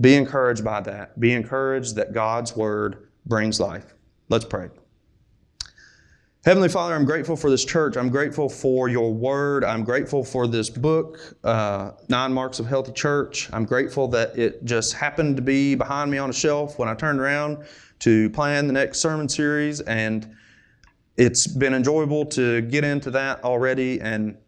be 0.00 0.14
encouraged 0.14 0.64
by 0.64 0.80
that. 0.80 1.18
Be 1.20 1.32
encouraged 1.32 1.96
that 1.96 2.12
God's 2.12 2.56
word 2.56 3.08
brings 3.26 3.60
life. 3.60 3.94
Let's 4.28 4.44
pray. 4.44 4.70
Heavenly 6.42 6.70
Father, 6.70 6.94
I'm 6.94 7.04
grateful 7.04 7.36
for 7.36 7.50
this 7.50 7.66
church. 7.66 7.98
I'm 7.98 8.08
grateful 8.08 8.48
for 8.48 8.88
your 8.88 9.12
word. 9.12 9.62
I'm 9.62 9.84
grateful 9.84 10.24
for 10.24 10.46
this 10.46 10.70
book, 10.70 11.18
uh, 11.44 11.90
Nine 12.08 12.32
Marks 12.32 12.58
of 12.58 12.66
Healthy 12.66 12.92
Church. 12.92 13.50
I'm 13.52 13.66
grateful 13.66 14.08
that 14.08 14.38
it 14.38 14.64
just 14.64 14.94
happened 14.94 15.36
to 15.36 15.42
be 15.42 15.74
behind 15.74 16.10
me 16.10 16.16
on 16.16 16.30
a 16.30 16.32
shelf 16.32 16.78
when 16.78 16.88
I 16.88 16.94
turned 16.94 17.20
around 17.20 17.58
to 17.98 18.30
plan 18.30 18.66
the 18.66 18.72
next 18.72 19.00
sermon 19.00 19.28
series. 19.28 19.82
And 19.82 20.34
it's 21.18 21.46
been 21.46 21.74
enjoyable 21.74 22.24
to 22.26 22.62
get 22.62 22.84
into 22.84 23.10
that 23.10 23.44
already. 23.44 24.00
And 24.00 24.38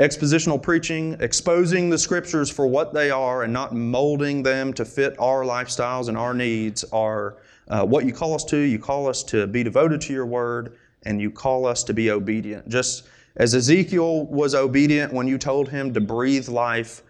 expositional 0.00 0.60
preaching, 0.60 1.14
exposing 1.20 1.90
the 1.90 1.98
scriptures 1.98 2.48
for 2.50 2.66
what 2.66 2.94
they 2.94 3.10
are 3.10 3.42
and 3.42 3.52
not 3.52 3.74
molding 3.74 4.42
them 4.42 4.72
to 4.72 4.84
fit 4.84 5.14
our 5.18 5.44
lifestyles 5.44 6.08
and 6.08 6.16
our 6.16 6.32
needs 6.32 6.84
are 6.84 7.36
uh, 7.68 7.84
what 7.84 8.06
you 8.06 8.12
call 8.12 8.34
us 8.34 8.44
to. 8.46 8.56
You 8.56 8.78
call 8.78 9.06
us 9.06 9.22
to 9.24 9.46
be 9.46 9.62
devoted 9.62 10.00
to 10.02 10.12
your 10.14 10.24
word 10.24 10.78
and 11.02 11.20
you 11.20 11.30
call 11.30 11.66
us 11.66 11.84
to 11.84 11.92
be 11.92 12.10
obedient. 12.10 12.66
Just 12.66 13.08
as 13.36 13.54
Ezekiel 13.54 14.26
was 14.26 14.54
obedient 14.54 15.12
when 15.12 15.28
you 15.28 15.36
told 15.36 15.68
him 15.68 15.92
to 15.92 16.00
breathe 16.00 16.48
life 16.48 17.02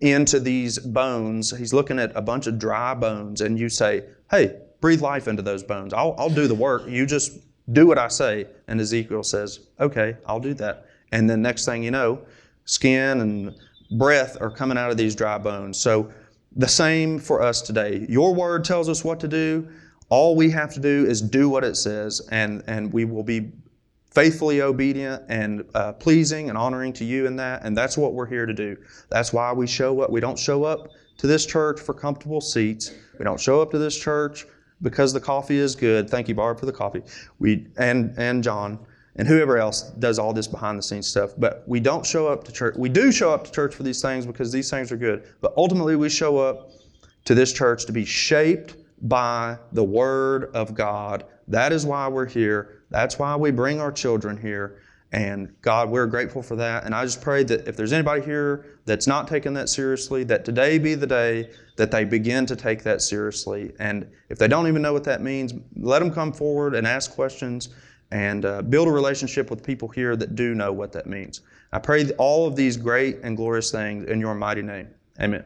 into 0.00 0.38
these 0.38 0.78
bones, 0.78 1.56
he's 1.56 1.72
looking 1.72 1.98
at 1.98 2.12
a 2.14 2.22
bunch 2.22 2.46
of 2.46 2.58
dry 2.58 2.94
bones, 2.94 3.40
and 3.40 3.58
you 3.58 3.68
say, 3.68 4.04
Hey, 4.30 4.58
breathe 4.80 5.00
life 5.00 5.28
into 5.28 5.42
those 5.42 5.62
bones. 5.62 5.92
I'll, 5.92 6.14
I'll 6.18 6.30
do 6.30 6.46
the 6.46 6.54
work. 6.54 6.86
You 6.86 7.06
just 7.06 7.38
do 7.72 7.86
what 7.86 7.98
I 7.98 8.08
say. 8.08 8.46
And 8.68 8.80
Ezekiel 8.80 9.22
says, 9.22 9.60
Okay, 9.80 10.16
I'll 10.26 10.40
do 10.40 10.54
that. 10.54 10.86
And 11.12 11.28
then 11.28 11.42
next 11.42 11.64
thing 11.64 11.82
you 11.82 11.90
know, 11.90 12.20
skin 12.64 13.20
and 13.20 13.54
breath 13.98 14.36
are 14.40 14.50
coming 14.50 14.78
out 14.78 14.90
of 14.90 14.96
these 14.96 15.14
dry 15.14 15.38
bones. 15.38 15.78
So 15.78 16.10
the 16.56 16.68
same 16.68 17.18
for 17.18 17.42
us 17.42 17.62
today. 17.62 18.06
Your 18.08 18.34
word 18.34 18.64
tells 18.64 18.88
us 18.88 19.04
what 19.04 19.20
to 19.20 19.28
do. 19.28 19.68
All 20.08 20.36
we 20.36 20.50
have 20.50 20.72
to 20.74 20.80
do 20.80 21.06
is 21.06 21.22
do 21.22 21.48
what 21.48 21.64
it 21.64 21.76
says, 21.76 22.20
and, 22.30 22.62
and 22.66 22.92
we 22.92 23.06
will 23.06 23.22
be 23.22 23.52
faithfully 24.10 24.60
obedient 24.60 25.22
and 25.28 25.64
uh, 25.74 25.92
pleasing 25.92 26.50
and 26.50 26.58
honoring 26.58 26.92
to 26.92 27.04
you 27.04 27.26
in 27.26 27.36
that. 27.36 27.64
And 27.64 27.76
that's 27.76 27.96
what 27.96 28.12
we're 28.12 28.26
here 28.26 28.44
to 28.44 28.52
do. 28.52 28.76
That's 29.08 29.32
why 29.32 29.52
we 29.52 29.66
show 29.66 30.00
up. 30.02 30.10
We 30.10 30.20
don't 30.20 30.38
show 30.38 30.64
up 30.64 30.90
to 31.16 31.26
this 31.26 31.46
church 31.46 31.80
for 31.80 31.94
comfortable 31.94 32.42
seats. 32.42 32.92
We 33.18 33.24
don't 33.24 33.40
show 33.40 33.62
up 33.62 33.70
to 33.70 33.78
this 33.78 33.98
church 33.98 34.44
because 34.82 35.14
the 35.14 35.20
coffee 35.20 35.56
is 35.56 35.74
good. 35.74 36.10
Thank 36.10 36.28
you, 36.28 36.34
Barb, 36.34 36.60
for 36.60 36.66
the 36.66 36.72
coffee. 36.72 37.02
We 37.38 37.68
and 37.78 38.12
and 38.18 38.42
John 38.42 38.78
and 39.16 39.28
whoever 39.28 39.58
else 39.58 39.90
does 39.98 40.18
all 40.18 40.32
this 40.32 40.46
behind 40.46 40.78
the 40.78 40.82
scenes 40.82 41.06
stuff. 41.06 41.32
But 41.36 41.64
we 41.66 41.80
don't 41.80 42.04
show 42.04 42.28
up 42.28 42.44
to 42.44 42.52
church. 42.52 42.76
We 42.76 42.88
do 42.88 43.12
show 43.12 43.32
up 43.32 43.44
to 43.44 43.52
church 43.52 43.74
for 43.74 43.82
these 43.82 44.00
things 44.00 44.26
because 44.26 44.50
these 44.50 44.70
things 44.70 44.90
are 44.90 44.96
good. 44.96 45.24
But 45.40 45.52
ultimately, 45.56 45.96
we 45.96 46.08
show 46.08 46.38
up 46.38 46.70
to 47.24 47.34
this 47.34 47.52
church 47.52 47.84
to 47.86 47.92
be 47.92 48.04
shaped 48.04 48.76
by 49.02 49.58
the 49.72 49.84
Word 49.84 50.50
of 50.54 50.74
God. 50.74 51.24
That 51.48 51.72
is 51.72 51.84
why 51.84 52.08
we're 52.08 52.26
here. 52.26 52.82
That's 52.90 53.18
why 53.18 53.36
we 53.36 53.50
bring 53.50 53.80
our 53.80 53.92
children 53.92 54.36
here. 54.36 54.78
And 55.12 55.54
God, 55.60 55.90
we're 55.90 56.06
grateful 56.06 56.42
for 56.42 56.56
that. 56.56 56.84
And 56.84 56.94
I 56.94 57.04
just 57.04 57.20
pray 57.20 57.44
that 57.44 57.68
if 57.68 57.76
there's 57.76 57.92
anybody 57.92 58.22
here 58.22 58.64
that's 58.86 59.06
not 59.06 59.28
taking 59.28 59.52
that 59.54 59.68
seriously, 59.68 60.24
that 60.24 60.46
today 60.46 60.78
be 60.78 60.94
the 60.94 61.06
day 61.06 61.50
that 61.76 61.90
they 61.90 62.04
begin 62.04 62.46
to 62.46 62.56
take 62.56 62.82
that 62.84 63.02
seriously. 63.02 63.72
And 63.78 64.10
if 64.30 64.38
they 64.38 64.48
don't 64.48 64.68
even 64.68 64.80
know 64.80 64.94
what 64.94 65.04
that 65.04 65.20
means, 65.20 65.52
let 65.76 65.98
them 65.98 66.10
come 66.10 66.32
forward 66.32 66.74
and 66.74 66.86
ask 66.86 67.14
questions 67.14 67.68
and 68.12 68.44
uh, 68.44 68.60
build 68.60 68.86
a 68.88 68.90
relationship 68.90 69.50
with 69.50 69.64
people 69.64 69.88
here 69.88 70.14
that 70.16 70.36
do 70.36 70.54
know 70.54 70.70
what 70.70 70.92
that 70.92 71.06
means. 71.06 71.40
I 71.72 71.78
pray 71.78 72.08
all 72.18 72.46
of 72.46 72.54
these 72.54 72.76
great 72.76 73.18
and 73.22 73.36
glorious 73.36 73.70
things 73.72 74.06
in 74.06 74.20
your 74.20 74.34
mighty 74.34 74.62
name. 74.62 74.88
Amen. 75.18 75.44